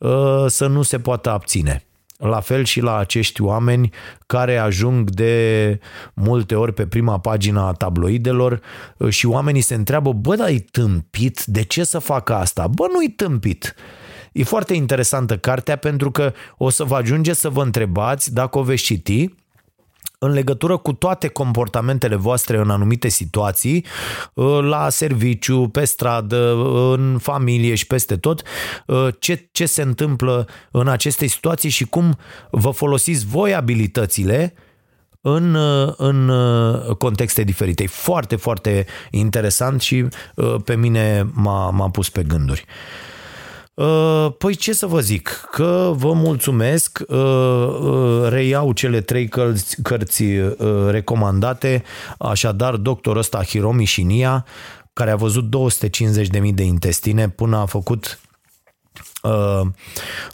[0.00, 1.85] ă, să nu se poată abține.
[2.18, 3.90] La fel și la acești oameni
[4.26, 5.78] care ajung de
[6.14, 8.60] multe ori pe prima pagina a tabloidelor
[9.08, 11.44] și oamenii se întreabă, bă, dar e tâmpit?
[11.44, 12.66] De ce să facă asta?
[12.66, 13.74] Bă, nu-i tâmpit.
[14.32, 18.62] E foarte interesantă cartea pentru că o să vă ajunge să vă întrebați dacă o
[18.62, 19.34] veți citi
[20.18, 23.84] în legătură cu toate comportamentele voastre în anumite situații,
[24.34, 26.54] uh, la serviciu, pe stradă,
[26.92, 28.42] în familie și peste tot,
[28.86, 32.18] uh, ce, ce se întâmplă în aceste situații și cum
[32.50, 34.54] vă folosiți voi abilitățile
[35.20, 36.30] în, uh, în
[36.98, 37.82] contexte diferite.
[37.82, 40.04] E foarte, foarte interesant și
[40.64, 42.64] pe mine m-a, m-a pus pe gânduri.
[43.76, 49.82] Uh, păi ce să vă zic, că vă mulțumesc, uh, uh, reiau cele trei cărți,
[49.82, 50.24] cărți
[50.88, 51.82] recomandate,
[52.18, 54.44] așadar doctorul ăsta Hiromi Shinia,
[54.92, 58.20] care a văzut 250.000 de intestine până a făcut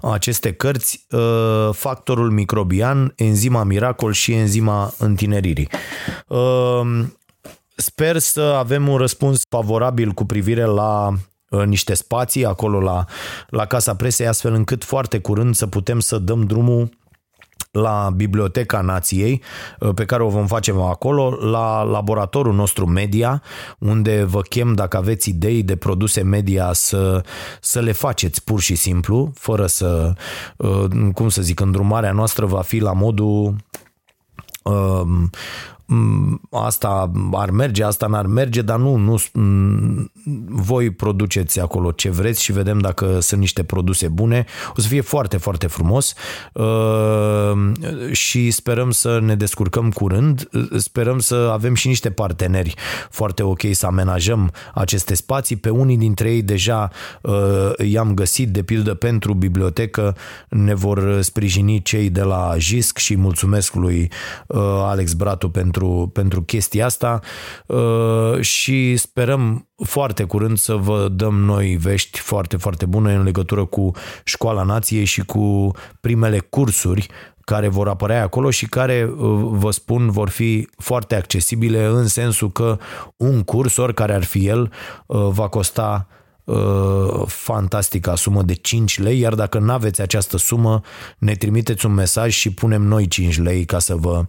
[0.02, 1.06] aceste cărți,
[1.72, 5.68] factorul microbian, enzima miracol și enzima întineririi.
[7.74, 11.14] Sper să avem un răspuns favorabil cu privire la
[11.64, 13.04] niște spații acolo la,
[13.48, 16.88] la Casa Presei, astfel încât foarte curând să putem să dăm drumul
[17.72, 19.42] la Biblioteca Nației,
[19.80, 23.42] uh, pe care o vom face acolo, la laboratorul nostru media,
[23.78, 27.24] unde vă chem dacă aveți idei de produse media să,
[27.60, 30.12] să le faceți pur și simplu, fără să,
[30.56, 30.84] uh,
[31.14, 33.56] cum să zic, îndrumarea noastră va fi la modul
[34.62, 35.30] uh, Mm,
[36.50, 40.12] asta ar merge, asta n-ar merge, dar nu, nu mm,
[40.48, 44.44] voi produceți acolo ce vreți și vedem dacă sunt niște produse bune.
[44.76, 46.14] O să fie foarte, foarte frumos
[46.52, 47.52] uh,
[48.10, 50.48] și sperăm să ne descurcăm curând.
[50.76, 52.74] Sperăm să avem și niște parteneri
[53.10, 55.56] foarte ok să amenajăm aceste spații.
[55.56, 56.90] Pe unii dintre ei deja
[57.22, 60.16] uh, i-am găsit, de pildă pentru bibliotecă,
[60.48, 64.10] ne vor sprijini cei de la JISC și mulțumesc lui
[64.46, 67.20] uh, Alex Bratu pentru pentru, pentru chestia asta
[67.66, 73.64] uh, și sperăm foarte curând să vă dăm noi vești foarte, foarte bune în legătură
[73.64, 73.90] cu
[74.24, 75.70] Școala Nației și cu
[76.00, 77.06] primele cursuri
[77.44, 82.52] care vor apărea acolo și care, uh, vă spun, vor fi foarte accesibile în sensul
[82.52, 82.78] că
[83.16, 84.72] un curs, oricare ar fi el,
[85.06, 86.20] uh, va costa uh,
[87.26, 90.80] fantastica sumă de 5 lei, iar dacă nu aveți această sumă,
[91.18, 94.24] ne trimiteți un mesaj și punem noi 5 lei ca să vă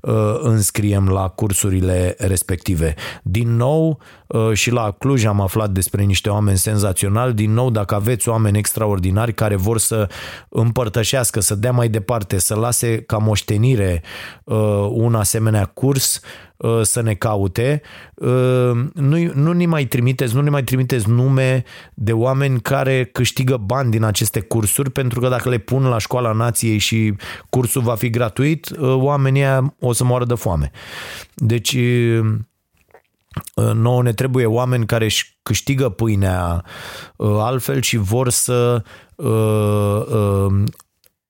[0.00, 2.94] uh, înscriem la cursurile respective.
[3.22, 7.94] Din nou, uh, și la Cluj am aflat despre niște oameni senzaționali, din nou, dacă
[7.94, 10.08] aveți oameni extraordinari care vor să
[10.48, 14.02] împărtășească, să dea mai departe, să lase ca moștenire
[14.44, 16.20] uh, un asemenea curs,
[16.51, 16.51] Uh,
[16.82, 17.82] să ne caute,
[18.14, 23.56] uh, nu, nu ne mai trimiteți, nu ne mai trimiteți nume de oameni care câștigă
[23.56, 27.14] bani din aceste cursuri, pentru că dacă le pun la școala nației și
[27.50, 30.70] cursul va fi gratuit, uh, oamenii o să moară de foame.
[31.34, 31.76] Deci
[33.74, 36.64] nouă ne trebuie oameni care își câștigă pâinea
[37.16, 38.82] altfel și vor să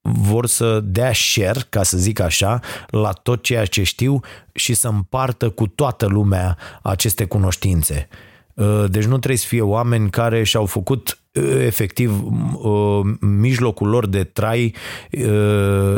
[0.03, 4.21] vor să dea share, ca să zic așa, la tot ceea ce știu
[4.53, 8.09] și să împartă cu toată lumea aceste cunoștințe.
[8.55, 12.23] Uh, deci nu trebuie să fie oameni care și-au făcut uh, efectiv
[12.55, 14.75] uh, mijlocul lor de trai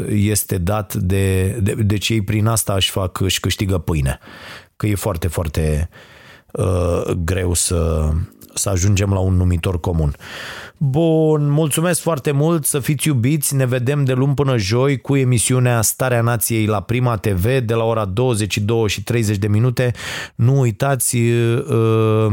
[0.08, 4.18] este dat de, de, de cei prin asta își fac, își câștigă pâine.
[4.76, 5.88] Că e foarte, foarte
[7.24, 8.10] greu să,
[8.54, 10.16] să ajungem la un numitor comun.
[10.86, 15.82] Bun, mulțumesc foarte mult, să fiți iubiți, ne vedem de luni până joi cu emisiunea
[15.82, 19.92] Starea Nației la Prima TV de la ora 22 și 30 de minute.
[20.34, 22.26] Nu uitați uh,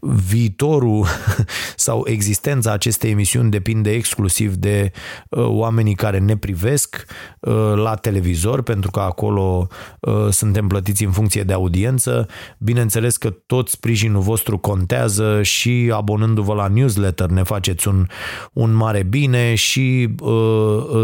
[0.00, 1.06] viitorul
[1.76, 4.90] sau existența acestei emisiuni depinde exclusiv de
[5.28, 7.06] uh, oamenii care ne privesc
[7.40, 9.66] uh, la televizor, pentru că acolo
[10.00, 12.26] uh, suntem plătiți în funcție de audiență.
[12.58, 17.42] Bineînțeles că tot sprijinul vostru contează și abonându-vă la newsletter ne
[17.78, 18.06] faceți un,
[18.52, 20.14] un mare bine și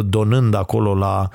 [0.04, 1.28] donând acolo la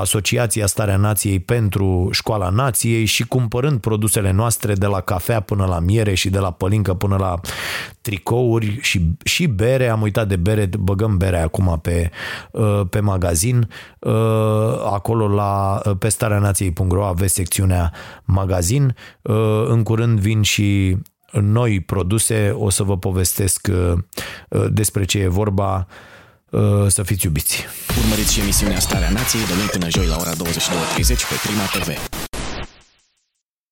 [0.00, 5.78] Asociația Starea Nației pentru Școala Nației și cumpărând produsele noastre de la cafea până la
[5.78, 7.40] miere și de la pălincă până la
[8.00, 9.88] tricouri și, și bere.
[9.88, 12.10] Am uitat de bere, băgăm bere acum pe,
[12.52, 13.68] uh, pe magazin.
[13.98, 14.12] Uh,
[14.92, 17.92] acolo la uh, pe starea nației.ro aveți secțiunea
[18.24, 18.94] magazin.
[19.66, 20.96] În curând vin și
[21.32, 23.68] noi produse, o să vă povestesc
[24.68, 25.86] despre ce e vorba
[26.88, 27.64] să fiți iubiți.
[27.98, 30.36] Urmăriți și emisiunea Starea Nației de luni până joi la ora 22.30
[31.06, 32.28] pe Prima TV.